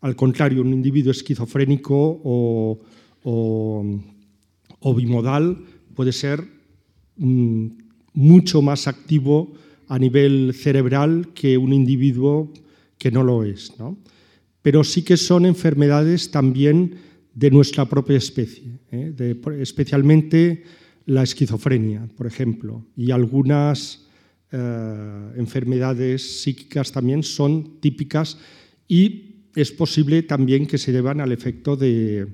[0.02, 2.80] Al contrario, un individuo esquizofrénico o,
[3.24, 5.58] o bimodal
[5.94, 6.60] puede ser
[7.20, 7.68] Mm,
[8.14, 9.52] mucho más activo
[9.90, 12.54] a nivel cerebral que un individuo
[12.98, 13.74] que no lo es.
[14.62, 16.96] Pero sí que son enfermedades también
[17.34, 19.14] de nuestra propia especie, ¿eh?
[19.60, 20.64] especialmente
[21.06, 24.08] la esquizofrenia, por ejemplo, y algunas
[24.52, 28.38] eh, enfermedades psíquicas también son típicas
[28.88, 32.28] y es posible también que se deban al efecto de,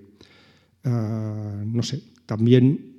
[0.83, 2.95] eh, no sé, también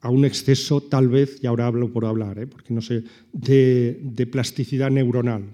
[0.00, 4.90] a un exceso, tal vez, y ahora hablo por hablar, porque no sé, de, plasticidad
[4.90, 5.44] neuronal.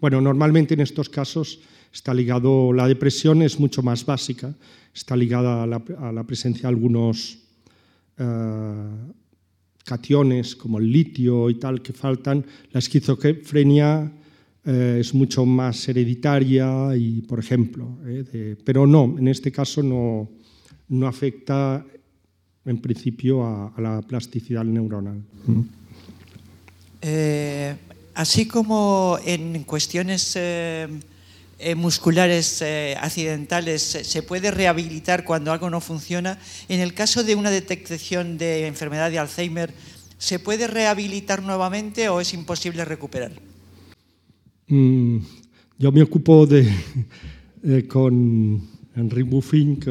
[0.00, 1.60] Bueno, normalmente en estos casos
[1.94, 4.52] está ligado, la depresión es mucho más básica,
[4.92, 7.38] está ligada a la, presencia de algunos
[8.18, 8.90] eh,
[9.84, 12.44] cationes como el litio y tal que faltan.
[12.72, 14.10] La esquizofrenia
[14.64, 17.96] eh, es mucho más hereditaria y, por ejemplo,
[18.64, 20.28] pero no, en este caso no,
[20.88, 21.86] no afecta
[22.64, 25.22] en principio a, la plasticidad neuronal.
[27.02, 27.76] Eh,
[28.14, 30.36] así como en cuestiones
[31.58, 32.62] eh, eh, musculares
[33.00, 36.38] accidentales se puede rehabilitar cuando algo no funciona,
[36.68, 39.72] en el caso de una detección de enfermedad de Alzheimer,
[40.18, 43.32] ¿se puede rehabilitar nuevamente o es imposible recuperar?
[44.68, 45.18] Mm,
[45.78, 46.68] yo me ocupo de,
[47.88, 49.90] con Henry Buffin, que,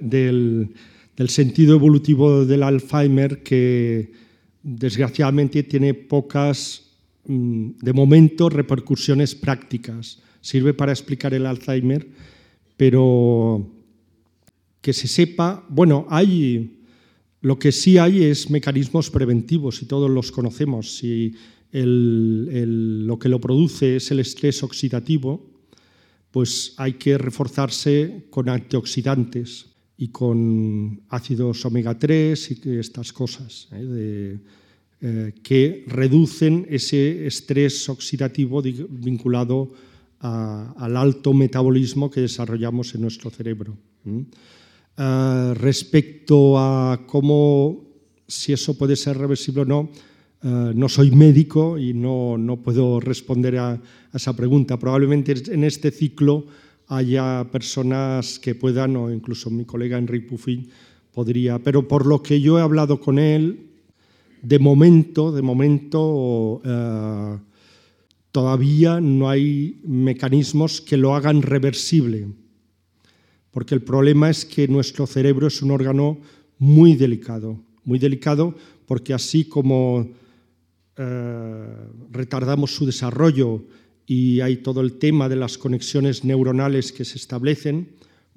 [0.00, 0.74] del
[1.16, 4.12] del sentido evolutivo del Alzheimer que
[4.62, 6.82] desgraciadamente tiene pocas,
[7.26, 10.18] mm, de momento, repercusiones prácticas.
[10.42, 12.06] Sirve para explicar el Alzheimer,
[12.76, 13.66] pero
[14.82, 16.82] que se sepa, bueno, hay,
[17.40, 20.96] lo que sí hay es mecanismos preventivos y todos los conocemos.
[20.96, 21.34] Si
[21.72, 25.48] lo que lo produce es el estrés oxidativo,
[26.30, 29.66] pues hay que reforzarse con antioxidantes
[29.96, 34.38] y con ácidos omega 3 y estas cosas ¿eh?
[35.04, 39.72] Eh, que reducen ese estrés oxidativo vinculado
[40.22, 43.76] al alto metabolismo que desarrollamos en nuestro cerebro.
[44.96, 47.84] Eh, respecto a cómo,
[48.26, 49.90] si eso puede ser reversible o no,
[50.42, 53.80] no soy médico y no, no puedo responder a, a
[54.12, 54.76] esa pregunta.
[54.76, 56.46] Probablemente en este ciclo
[56.88, 60.68] haya personas que puedan, o incluso mi colega Enrique Puffin
[61.12, 63.68] podría, pero por lo que yo he hablado con él,
[64.42, 67.38] de momento, de momento eh,
[68.32, 72.28] todavía no hay mecanismos que lo hagan reversible,
[73.50, 76.18] porque el problema es que nuestro cerebro es un órgano
[76.58, 78.54] muy delicado, muy delicado
[78.86, 80.08] porque así como
[80.96, 81.76] eh,
[82.10, 83.62] retardamos su desarrollo,
[84.06, 87.88] y hay todo el tema de las conexiones neuronales que se establecen.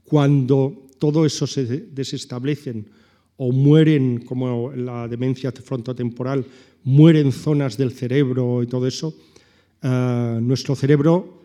[0.04, 2.88] Cuando todo eso se desestablecen
[3.38, 6.46] o mueren, como la demencia frontotemporal,
[6.84, 9.14] mueren zonas del cerebro y todo eso,
[9.82, 11.44] eh, nuestro cerebro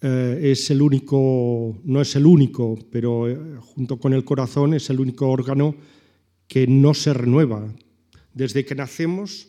[0.00, 4.90] eh, es el único, no es el único, pero eh, junto con el corazón es
[4.90, 5.74] el único órgano
[6.46, 7.66] que no se renueva.
[8.32, 9.48] Desde que nacemos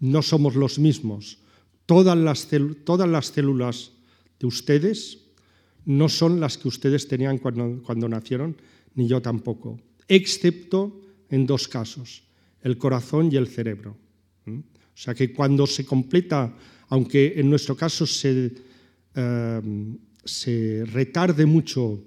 [0.00, 1.38] no somos los mismos
[1.86, 2.48] Todas las,
[2.84, 3.92] todas las células
[4.40, 5.18] de ustedes
[5.84, 8.56] no son las que ustedes tenían cuando, cuando nacieron,
[8.94, 9.78] ni yo tampoco,
[10.08, 12.22] excepto en dos casos,
[12.62, 13.96] el corazón y el cerebro.
[14.46, 16.54] O sea que cuando se completa,
[16.88, 18.52] aunque en nuestro caso se,
[19.14, 22.02] em, se retarde mucho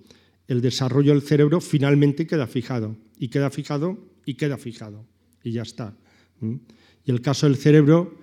[0.48, 5.06] el desarrollo del cerebro, finalmente queda fijado, y queda fijado, y queda fijado,
[5.44, 5.94] y ya está.
[6.42, 8.18] Y el caso del cerebro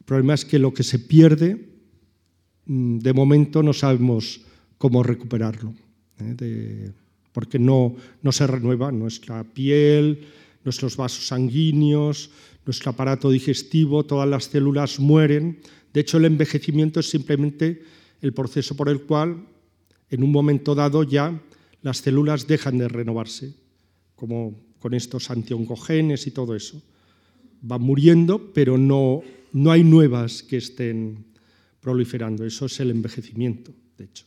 [0.00, 1.68] el problema es que lo que se pierde,
[2.66, 4.40] mm, de momento no sabemos
[4.78, 5.74] cómo recuperarlo.
[6.20, 6.92] ¿eh?
[7.32, 10.26] porque no, no se renueva nuestra piel,
[10.64, 12.30] nuestros vasos sanguíneos,
[12.66, 15.60] nuestro aparato digestivo, todas las células mueren.
[15.92, 17.82] De hecho, el envejecimiento es simplemente
[18.20, 19.46] el proceso por el cual,
[20.10, 21.40] en un momento dado, ya
[21.82, 23.54] las células dejan de renovarse,
[24.14, 26.82] como con estos antioncogenes y todo eso.
[27.62, 29.22] Van muriendo, pero no,
[29.52, 31.24] no hay nuevas que estén
[31.80, 32.44] proliferando.
[32.44, 34.24] Eso es el envejecimiento, de hecho.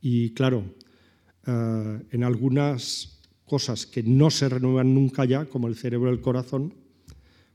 [0.00, 0.64] Y claro,
[1.46, 6.20] eh, en algunas cosas que no se renuevan nunca ya, como el cerebro y el
[6.20, 6.74] corazón,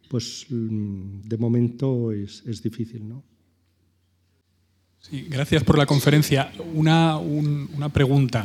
[0.10, 3.24] pues mm, de momento es, es difícil, ¿no?
[5.00, 6.52] Sí, gracias por la conferencia.
[6.74, 8.44] Una, una pregunta.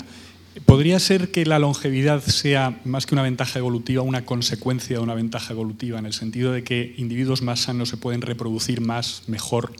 [0.66, 5.14] ¿Podría ser que la longevidad sea más que una ventaja evolutiva, una consecuencia de una
[5.14, 9.72] ventaja evolutiva, en el sentido de que individuos más sanos se pueden reproducir más, mejor,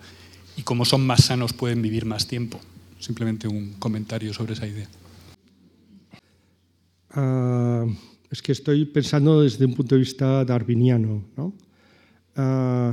[0.57, 2.59] y como son más sanos pueden vivir más tiempo?
[2.99, 4.89] Simplemente un comentario sobre esa idea.
[7.15, 7.95] Uh,
[8.31, 11.23] es que estoy pensando desde un punto de vista darwiniano.
[11.37, 11.53] ¿no?
[12.37, 12.93] Uh,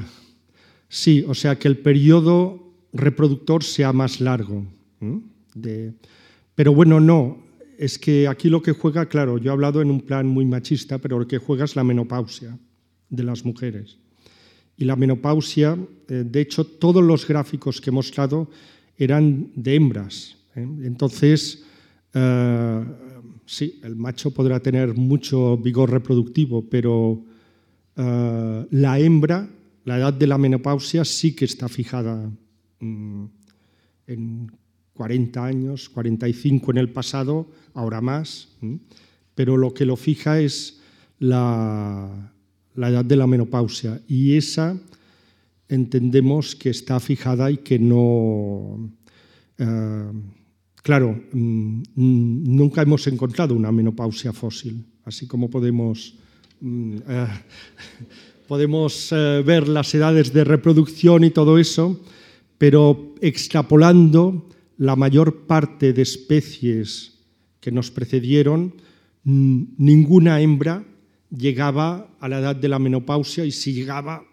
[0.87, 4.65] sí, o sea, que el periodo reproductor sea más largo.
[6.55, 7.37] Pero bueno, no,
[7.77, 10.97] es que aquí lo que juega, claro, yo he hablado en un plan muy machista,
[10.97, 12.57] pero lo que juega es la menopausia
[13.09, 13.97] de las mujeres.
[14.75, 15.77] Y la menopausia,
[16.07, 18.49] eh, de hecho, todos los gráficos que he mostrado
[18.97, 20.35] eran de hembras.
[20.55, 20.67] ¿eh?
[20.83, 21.63] Entonces,
[22.13, 22.85] eh,
[23.45, 27.23] sí, el macho podrá tener mucho vigor reproductivo, pero
[27.95, 29.49] la hembra,
[29.85, 32.31] la edad de la menopausia sí que está fijada
[32.79, 33.25] mm,
[34.07, 34.51] en
[34.93, 38.49] 40 años, 45 en el pasado, ahora más,
[39.33, 40.81] pero lo que lo fija es
[41.19, 42.33] la,
[42.75, 44.01] edad de la menopausia.
[44.07, 44.77] Y esa
[45.69, 48.91] entendemos que está fijada y que no...
[49.57, 50.11] Eh,
[50.83, 56.28] claro, mm, nunca hemos encontrado una menopausia fósil, así como podemos, mm,
[56.61, 57.27] eh,
[58.47, 61.99] podemos eh, ver las edades de reproducción y todo eso,
[62.57, 67.19] pero extrapolando la mayor parte de especies
[67.59, 68.73] que nos precedieron,
[69.23, 70.83] ninguna hembra
[71.29, 74.23] llegaba a la edad de la menopausia y si llegaba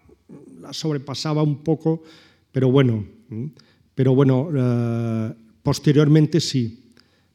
[0.61, 2.03] la sobrepasaba un poco,
[2.53, 3.05] pero bueno,
[3.95, 6.83] pero bueno, eh, posteriormente sí.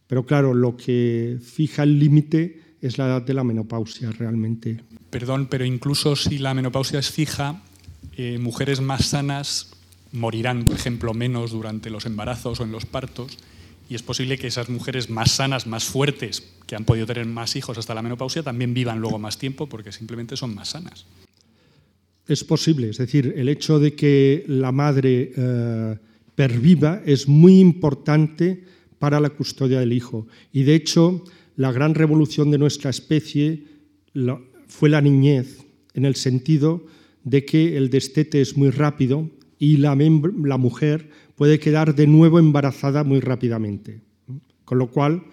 [0.08, 4.82] Pero claro, lo que fija el límite es la edad de la menopausia realmente.
[5.10, 7.62] Perdón, pero incluso si la menopausia es fija,
[8.18, 9.72] eh, mujeres más sanas
[10.12, 13.38] morirán, por ejemplo, menos durante los embarazos o en los partos
[13.92, 17.58] y es posible que esas mujeres más sanas, más fuertes, que han podido tener más
[17.58, 21.06] hijos hasta la menopausia, también vivan luego más tiempo porque simplemente son más sanas.
[22.26, 25.98] Es posible, es decir, el hecho de que la madre eh,
[26.36, 28.64] perviva es muy importante
[28.98, 30.26] para la custodia del hijo.
[30.54, 31.26] Y de hecho,
[31.62, 33.66] la gran revolución de nuestra especie
[34.68, 36.88] fue la niñez, en el sentido
[37.24, 39.95] de que el destete es muy rápido y la,
[40.57, 44.01] mujer puede quedar de nuevo embarazada muy rápidamente.
[44.66, 45.24] Con lo cual,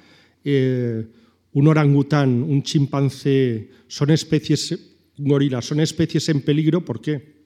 [0.45, 1.07] eh,
[1.53, 4.72] un orangután, un chimpancé, son especies,
[5.16, 7.37] un gorila, son especies en peligro, ¿por qué?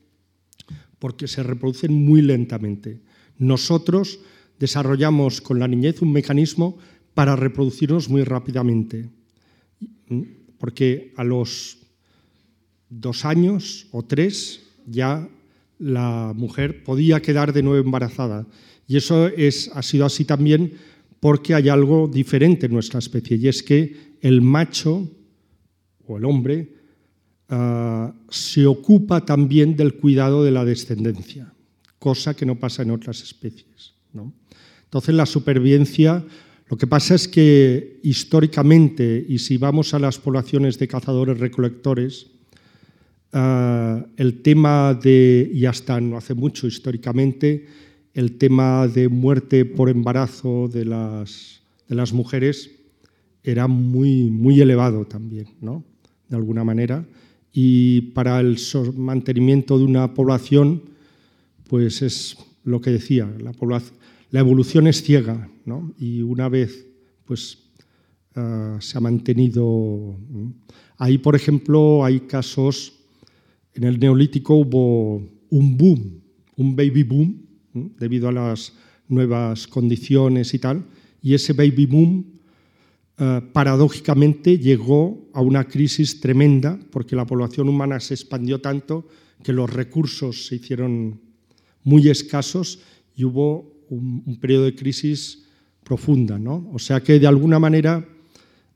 [0.99, 3.01] Porque se reproducen muy lentamente.
[3.39, 4.19] Nosotros
[4.59, 6.79] desarrollamos con la niñez un mecanismo
[7.15, 9.09] para reproducirnos muy rápidamente,
[10.59, 11.79] porque a los
[12.89, 15.29] dos años o tres ya
[15.79, 18.47] la mujer podía quedar de nuevo embarazada.
[18.87, 20.73] Y eso es, ha sido así también
[21.21, 25.09] porque hay algo diferente en nuestra especie, y es que el macho
[26.07, 26.75] o el hombre
[27.49, 31.53] ah, se ocupa también del cuidado de la descendencia,
[31.99, 33.95] cosa que no pasa en otras especies.
[34.85, 36.25] Entonces la supervivencia,
[36.69, 42.33] lo que pasa es que históricamente, y si vamos a las poblaciones de cazadores-recolectores,
[43.35, 47.67] Ah, el tema de, y hasta no hace mucho históricamente,
[48.13, 52.71] el tema de muerte por embarazo de las, de las mujeres
[53.43, 55.83] era muy, muy elevado también, ¿no?
[56.29, 57.07] de alguna manera.
[57.55, 58.59] Y para el
[58.97, 60.83] mantenimiento de una población,
[61.69, 63.53] pues es lo que decía, la,
[64.33, 65.95] la evolución es ciega, ¿no?
[65.99, 66.87] y una vez
[67.25, 67.59] pues,
[68.35, 70.17] ah, se ha mantenido...
[70.99, 72.95] Ahí, por ejemplo, hay casos
[73.75, 76.23] en el neolítico hubo un boom,
[76.57, 77.47] un baby boom,
[77.99, 78.75] debido a las
[79.09, 80.85] nuevas condiciones y tal,
[81.23, 82.25] y ese baby boom
[83.19, 89.07] eh, paradójicamente llegó a una crisis tremenda porque la población humana se expandió tanto
[89.43, 91.21] que los recursos se hicieron
[91.85, 92.81] muy escasos
[93.15, 95.47] y hubo un, periodo de crisis
[95.85, 96.39] profunda.
[96.39, 96.71] ¿no?
[96.73, 98.07] O sea que de alguna manera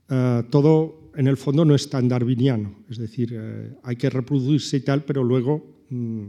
[0.09, 4.77] eh, todo en el fondo no es tan darwiniano, es decir, eh, hay que reproducirse
[4.77, 6.25] y tal, pero luego mm,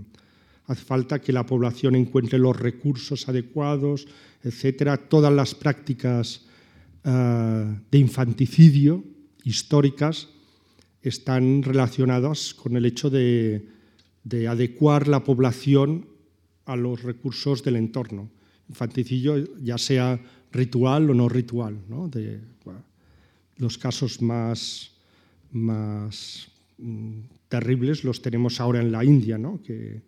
[0.66, 4.06] hace falta que la población encuentre los recursos adecuados,
[4.42, 4.96] etcétera.
[4.96, 6.44] Todas las prácticas
[7.04, 9.02] de infanticidio
[9.44, 10.28] históricas
[11.02, 13.66] están relacionadas con el hecho de,
[14.48, 16.06] adecuar la población
[16.66, 18.30] a los recursos del entorno.
[18.68, 20.20] Infanticidio, ya sea
[20.52, 21.78] ritual o no ritual.
[22.10, 22.40] De,
[23.56, 24.92] los casos más,
[25.50, 26.48] más
[26.78, 29.60] mm, terribles los tenemos ahora en la India, ¿no?
[29.62, 30.00] que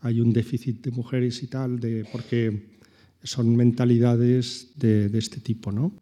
[0.00, 2.66] hay un déficit de mujeres y tal, de, porque
[3.22, 5.72] son mentalidades de, de este tipo.
[5.72, 5.92] ¿no?